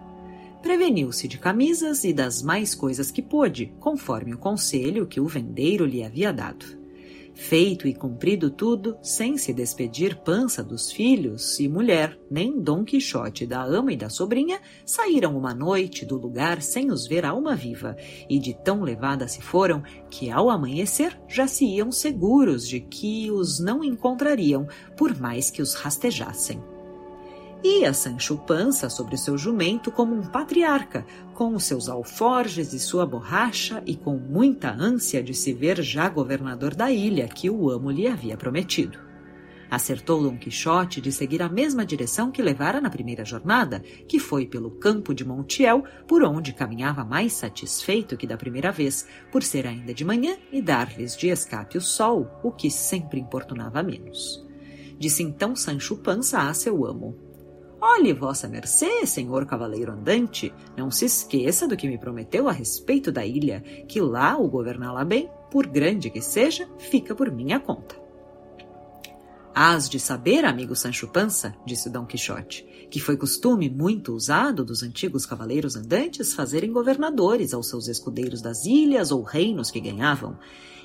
Preveniu-se 0.64 1.28
de 1.28 1.38
camisas 1.38 2.04
e 2.04 2.12
das 2.12 2.42
mais 2.42 2.74
coisas 2.74 3.12
que 3.12 3.22
pôde, 3.22 3.72
conforme 3.80 4.34
o 4.34 4.38
conselho 4.40 5.06
que 5.06 5.20
o 5.20 5.28
vendeiro 5.28 5.86
lhe 5.86 6.04
havia 6.04 6.34
dado. 6.34 6.85
Feito 7.36 7.86
e 7.86 7.94
cumprido 7.94 8.50
tudo, 8.50 8.98
sem 9.02 9.38
se 9.38 9.54
despedir 9.54 10.16
pança 10.24 10.64
dos 10.64 10.90
filhos 10.90 11.60
e 11.60 11.68
mulher, 11.68 12.18
nem 12.32 12.62
Dom 12.62 12.86
Quixote 12.86 13.46
da 13.46 13.62
ama 13.62 13.92
e 13.92 13.98
da 13.98 14.10
sobrinha 14.10 14.60
saíram 14.86 15.38
uma 15.38 15.54
noite 15.54 16.06
do 16.06 16.18
lugar 16.18 16.62
sem 16.62 16.90
os 16.92 17.06
ver 17.06 17.26
alma 17.26 17.54
viva, 17.54 17.98
e 18.30 18.40
de 18.40 18.54
tão 18.54 18.82
levada 18.82 19.28
se 19.28 19.42
foram 19.42 19.84
que 20.10 20.32
ao 20.32 20.50
amanhecer 20.50 21.20
já 21.28 21.46
se 21.46 21.66
iam 21.66 21.92
seguros 21.92 22.68
de 22.68 22.80
que 22.80 23.30
os 23.30 23.60
não 23.60 23.84
encontrariam, 23.84 24.66
por 24.96 25.14
mais 25.20 25.52
que 25.52 25.62
os 25.62 25.74
rastejassem. 25.74 26.75
Ia 27.64 27.94
Sancho 27.94 28.38
Pança 28.38 28.90
sobre 28.90 29.18
seu 29.18 29.38
jumento 29.38 29.92
como 29.92 30.14
um 30.14 30.22
patriarca, 30.22 31.06
com 31.34 31.56
os 31.56 31.64
seus 31.64 31.90
alforjes 31.90 32.74
e 32.74 32.80
sua 32.80 33.06
borracha 33.06 33.82
e 33.86 33.96
com 33.96 34.18
muita 34.18 34.72
ânsia 34.72 35.24
de 35.24 35.34
se 35.34 35.52
ver 35.54 35.82
já 35.82 36.08
governador 36.08 36.76
da 36.76 36.92
ilha 36.92 37.28
que 37.28 37.50
o 37.50 37.70
amo 37.70 37.90
lhe 37.90 38.08
havia 38.08 38.38
prometido. 38.38 39.00
Acertou 39.70 40.22
Dom 40.22 40.38
Quixote 40.38 41.02
de 41.02 41.12
seguir 41.12 41.42
a 41.42 41.50
mesma 41.50 41.84
direção 41.84 42.32
que 42.32 42.42
levara 42.42 42.80
na 42.80 42.90
primeira 42.90 43.26
jornada, 43.26 43.82
que 44.08 44.20
foi 44.20 44.46
pelo 44.46 44.70
campo 44.70 45.14
de 45.14 45.26
Montiel, 45.26 45.84
por 46.08 46.24
onde 46.24 46.54
caminhava 46.54 47.04
mais 47.04 47.34
satisfeito 47.34 48.16
que 48.16 48.28
da 48.28 48.38
primeira 48.38 48.72
vez, 48.72 49.08
por 49.32 49.42
ser 49.42 49.66
ainda 49.66 49.94
de 49.94 50.06
manhã 50.06 50.38
e 50.52 50.62
dar-lhes 50.62 51.18
de 51.18 51.30
escape 51.30 51.78
o 51.78 51.82
sol, 51.82 52.30
o 52.44 52.52
que 52.52 52.70
sempre 52.70 53.20
importunava 53.20 53.82
menos. 53.82 54.46
Disse 55.00 55.24
então 55.24 55.56
Sancho 55.56 55.98
Pança 55.98 56.48
a 56.48 56.54
seu 56.54 56.86
amo: 56.86 57.25
Olhe, 57.88 58.14
vossa 58.14 58.48
mercê, 58.48 59.06
senhor 59.06 59.46
cavaleiro 59.46 59.92
andante, 59.92 60.52
não 60.76 60.90
se 60.90 61.06
esqueça 61.06 61.68
do 61.68 61.78
que 61.78 61.88
me 61.88 62.00
prometeu 62.00 62.50
a 62.50 62.52
respeito 62.52 63.12
da 63.12 63.24
ilha, 63.24 63.62
que 63.88 64.02
lá 64.02 64.36
o 64.36 64.48
governá-la 64.48 65.06
bem, 65.06 65.30
por 65.52 65.68
grande 65.68 66.10
que 66.10 66.20
seja, 66.20 66.68
fica 66.80 67.14
por 67.14 67.32
minha 67.32 67.60
conta. 67.60 67.96
Hás 69.54 69.88
de 69.88 70.00
saber, 70.00 70.46
amigo 70.46 70.76
Sancho 70.76 71.08
Pança, 71.08 71.56
disse 71.64 71.88
Dom 71.88 72.08
Quixote, 72.08 72.68
que 72.96 73.02
foi 73.02 73.18
costume 73.18 73.70
muito 73.70 74.14
usado 74.14 74.64
dos 74.64 74.82
antigos 74.82 75.26
cavaleiros 75.26 75.76
andantes 75.76 76.34
fazerem 76.34 76.72
governadores 76.72 77.54
aos 77.54 77.68
seus 77.68 77.90
escudeiros 77.90 78.42
das 78.42 78.64
ilhas 78.64 79.12
ou 79.12 79.22
reinos 79.22 79.70
que 79.70 79.82
ganhavam, 79.82 80.40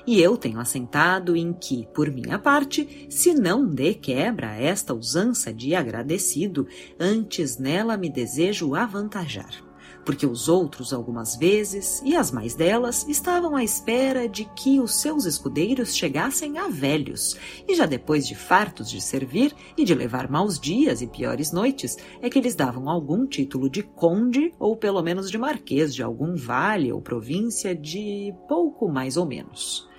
e 0.05 0.19
eu 0.19 0.35
tenho 0.35 0.59
assentado 0.59 1.37
em 1.37 1.53
que, 1.53 1.87
por 1.93 2.11
minha 2.11 2.37
parte, 2.37 3.07
se 3.09 3.33
não 3.33 3.65
dê 3.65 3.93
quebra 3.93 4.57
esta 4.57 4.93
usança 4.93 5.53
de 5.53 5.73
agradecido, 5.73 6.67
antes 6.99 7.57
nela 7.57 7.95
me 7.95 8.09
desejo 8.09 8.75
avantajar 8.75 9.70
porque 10.05 10.25
os 10.25 10.47
outros 10.47 10.93
algumas 10.93 11.35
vezes, 11.35 12.01
e 12.03 12.15
as 12.15 12.31
mais 12.31 12.55
delas, 12.55 13.07
estavam 13.07 13.55
à 13.55 13.63
espera 13.63 14.27
de 14.27 14.45
que 14.55 14.79
os 14.79 15.01
seus 15.01 15.25
escudeiros 15.25 15.95
chegassem 15.95 16.57
a 16.57 16.67
velhos, 16.67 17.37
e 17.67 17.75
já 17.75 17.85
depois 17.85 18.27
de 18.27 18.35
fartos 18.35 18.89
de 18.89 19.01
servir 19.01 19.53
e 19.77 19.83
de 19.83 19.93
levar 19.93 20.29
maus 20.29 20.59
dias 20.59 21.01
e 21.01 21.07
piores 21.07 21.51
noites, 21.51 21.97
é 22.21 22.29
que 22.29 22.41
lhes 22.41 22.55
davam 22.55 22.89
algum 22.89 23.25
título 23.25 23.69
de 23.69 23.83
conde 23.83 24.53
ou 24.59 24.75
pelo 24.75 25.01
menos 25.01 25.29
de 25.29 25.37
marquês 25.37 25.93
de 25.93 26.03
algum 26.03 26.35
vale 26.35 26.91
ou 26.91 27.01
província 27.01 27.75
de 27.75 28.33
pouco 28.47 28.89
mais 28.89 29.17
ou 29.17 29.25
menos. 29.25 29.90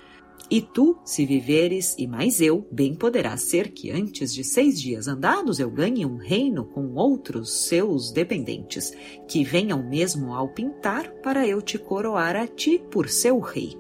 E 0.53 0.61
tu, 0.61 0.99
se 1.03 1.25
viveres, 1.25 1.95
e 1.97 2.07
mais 2.07 2.39
eu, 2.39 2.69
bem 2.71 2.95
poderá 2.95 3.39
ser 3.39 3.71
que 3.71 3.91
antes 3.91 4.35
de 4.35 4.45
seis 4.45 4.79
dias 4.79 5.09
andados 5.09 5.59
eu 5.59 5.71
ganhe 5.71 6.05
um 6.05 6.17
reino 6.17 6.67
com 6.67 6.93
outros 6.93 7.67
seus 7.69 8.13
dependentes, 8.13 8.93
que 9.27 9.43
venham 9.45 9.83
mesmo 9.83 10.35
ao 10.35 10.51
pintar 10.51 11.11
para 11.23 11.49
eu 11.49 11.63
te 11.63 11.79
coroar 11.79 12.37
a 12.37 12.47
ti 12.47 12.79
por 12.91 13.09
seu 13.09 13.41
rei. 13.41 13.79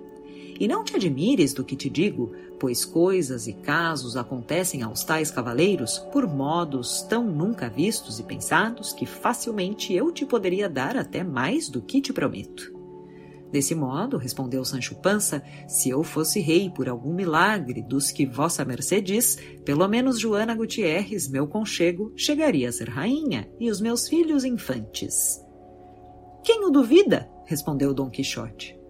E 0.59 0.67
não 0.67 0.83
te 0.83 0.97
admires 0.97 1.53
do 1.53 1.63
que 1.63 1.77
te 1.77 1.91
digo, 1.91 2.33
pois 2.59 2.87
coisas 2.87 3.47
e 3.47 3.53
casos 3.53 4.17
acontecem 4.17 4.81
aos 4.81 5.05
tais 5.05 5.31
cavaleiros 5.31 5.99
por 6.11 6.27
modos 6.27 7.03
tão 7.03 7.23
nunca 7.23 7.69
vistos 7.69 8.19
e 8.19 8.23
pensados 8.23 8.95
que 8.95 9.05
facilmente 9.05 9.93
eu 9.93 10.11
te 10.11 10.25
poderia 10.25 10.71
dar 10.71 10.97
até 10.97 11.23
mais 11.23 11.69
do 11.69 11.83
que 11.83 12.01
te 12.01 12.15
prometo. 12.15 12.82
Desse 13.53 13.75
modo, 13.75 14.17
respondeu 14.17 14.65
Sancho 14.65 14.95
Pança, 14.95 15.43
se 15.69 15.91
eu 15.91 16.03
fosse 16.03 16.41
rei 16.41 16.71
por 16.71 16.89
algum 16.89 17.13
milagre 17.13 17.83
dos 17.83 18.11
que 18.11 18.25
vossa 18.25 18.65
mercê 18.65 19.01
diz, 19.01 19.37
pelo 19.63 19.87
menos 19.87 20.19
Joana 20.19 20.55
Gutierrez, 20.55 21.29
meu 21.29 21.47
conchego, 21.47 22.13
chegaria 22.17 22.71
a 22.71 22.73
ser 22.73 22.89
rainha 22.89 23.47
e 23.61 23.71
os 23.71 23.79
meus 23.79 24.09
filhos 24.09 24.45
infantes. 24.45 25.39
Quem 26.43 26.65
o 26.65 26.71
duvida? 26.71 27.31
respondeu 27.45 27.93
Dom 27.93 28.09
Quixote. 28.09 28.83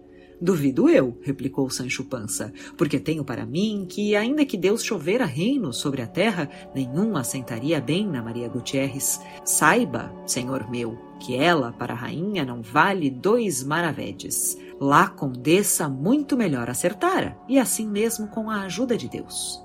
Duvido 0.43 0.89
eu, 0.89 1.17
replicou 1.21 1.69
Sancho 1.69 2.03
Pança, 2.03 2.51
porque 2.77 2.99
tenho 2.99 3.23
para 3.23 3.45
mim 3.45 3.85
que, 3.89 4.15
ainda 4.15 4.45
que 4.45 4.57
Deus 4.57 4.83
chovera 4.83 5.25
reino 5.25 5.71
sobre 5.71 6.01
a 6.01 6.07
terra, 6.07 6.49
nenhum 6.75 7.15
assentaria 7.15 7.79
bem 7.79 8.05
na 8.05 8.21
Maria 8.21 8.49
Gutierrez. 8.49 9.21
Saiba, 9.45 10.13
senhor 10.25 10.69
meu, 10.69 10.97
que 11.23 11.35
ela, 11.37 11.71
para 11.71 11.93
a 11.93 11.97
rainha, 11.97 12.43
não 12.43 12.61
vale 12.61 13.09
dois 13.09 13.63
maravedes. 13.63 14.57
Lá 14.79 15.07
condessa 15.07 15.87
muito 15.87 16.35
melhor 16.35 16.69
acertara, 16.69 17.37
e 17.47 17.57
assim 17.57 17.87
mesmo 17.87 18.27
com 18.27 18.49
a 18.49 18.63
ajuda 18.63 18.97
de 18.97 19.07
Deus. 19.07 19.63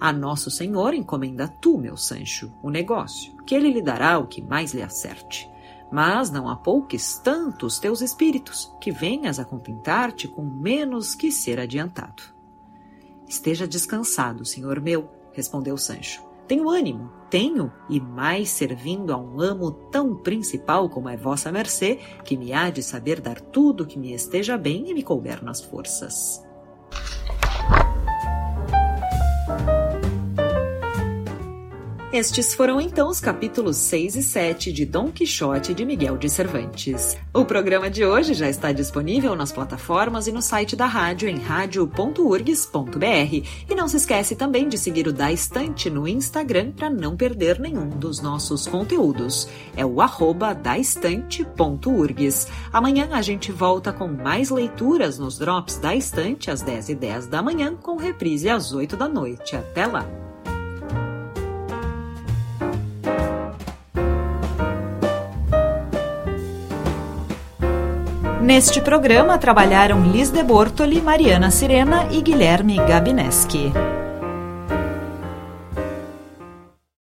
A 0.00 0.12
Nosso 0.12 0.50
Senhor 0.50 0.94
encomenda 0.94 1.46
tu, 1.46 1.78
meu 1.78 1.96
Sancho, 1.96 2.52
o 2.60 2.70
negócio, 2.70 3.36
que 3.46 3.54
ele 3.54 3.72
lhe 3.72 3.80
dará 3.80 4.18
o 4.18 4.26
que 4.26 4.42
mais 4.42 4.74
lhe 4.74 4.82
acerte. 4.82 5.48
Mas 5.92 6.28
não 6.28 6.48
apouques 6.48 7.20
tanto 7.22 7.66
os 7.66 7.78
teus 7.78 8.00
espíritos, 8.00 8.74
que 8.80 8.90
venhas 8.90 9.38
a 9.38 9.44
contentar-te 9.44 10.26
com 10.26 10.42
menos 10.42 11.14
que 11.14 11.30
ser 11.30 11.60
adiantado. 11.60 12.22
Esteja 13.28 13.64
descansado, 13.64 14.44
senhor 14.44 14.80
meu, 14.80 15.08
respondeu 15.32 15.76
Sancho. 15.78 16.24
Tenho 16.48 16.68
ânimo, 16.68 17.12
tenho, 17.32 17.72
e 17.88 17.98
mais 17.98 18.50
servindo 18.50 19.10
a 19.10 19.16
um 19.16 19.40
amo 19.40 19.70
tão 19.90 20.14
principal 20.14 20.90
como 20.90 21.08
é 21.08 21.16
vossa 21.16 21.50
mercê, 21.50 21.98
que 22.22 22.36
me 22.36 22.52
há 22.52 22.68
de 22.68 22.82
saber 22.82 23.22
dar 23.22 23.40
tudo 23.40 23.86
que 23.86 23.98
me 23.98 24.12
esteja 24.12 24.58
bem 24.58 24.90
e 24.90 24.92
me 24.92 25.02
couber 25.02 25.42
nas 25.42 25.62
forças. 25.62 26.44
Estes 32.12 32.54
foram 32.54 32.78
então 32.78 33.08
os 33.08 33.20
capítulos 33.20 33.78
6 33.78 34.16
e 34.16 34.22
7 34.22 34.70
de 34.70 34.84
Dom 34.84 35.10
Quixote 35.10 35.72
de 35.72 35.82
Miguel 35.82 36.18
de 36.18 36.28
Cervantes. 36.28 37.16
O 37.32 37.42
programa 37.46 37.88
de 37.88 38.04
hoje 38.04 38.34
já 38.34 38.50
está 38.50 38.70
disponível 38.70 39.34
nas 39.34 39.50
plataformas 39.50 40.26
e 40.26 40.32
no 40.32 40.42
site 40.42 40.76
da 40.76 40.84
rádio 40.84 41.26
em 41.26 41.38
radio.urgs.br. 41.38 43.00
E 43.66 43.74
não 43.74 43.88
se 43.88 43.96
esquece 43.96 44.36
também 44.36 44.68
de 44.68 44.76
seguir 44.76 45.08
o 45.08 45.12
Da 45.12 45.32
Estante 45.32 45.88
no 45.88 46.06
Instagram 46.06 46.72
para 46.72 46.90
não 46.90 47.16
perder 47.16 47.58
nenhum 47.58 47.88
dos 47.88 48.20
nossos 48.20 48.66
conteúdos. 48.66 49.48
É 49.74 49.86
o 49.86 50.02
arroba 50.02 50.52
daestante.urgs. 50.52 52.46
Amanhã 52.70 53.08
a 53.12 53.22
gente 53.22 53.50
volta 53.50 53.90
com 53.90 54.06
mais 54.08 54.50
leituras 54.50 55.18
nos 55.18 55.38
Drops 55.38 55.78
da 55.78 55.96
Estante 55.96 56.50
às 56.50 56.62
10h10 56.62 57.30
da 57.30 57.42
manhã, 57.42 57.74
com 57.74 57.96
reprise 57.96 58.50
às 58.50 58.74
8 58.74 58.98
da 58.98 59.08
noite. 59.08 59.56
Até 59.56 59.86
lá! 59.86 60.21
Neste 68.42 68.80
programa 68.80 69.38
trabalharam 69.38 70.02
Liz 70.02 70.28
de 70.28 70.42
Bortoli, 70.42 71.00
Mariana 71.00 71.48
Sirena 71.48 72.08
e 72.10 72.20
Guilherme 72.20 72.74
Gabineschi. 72.74 73.72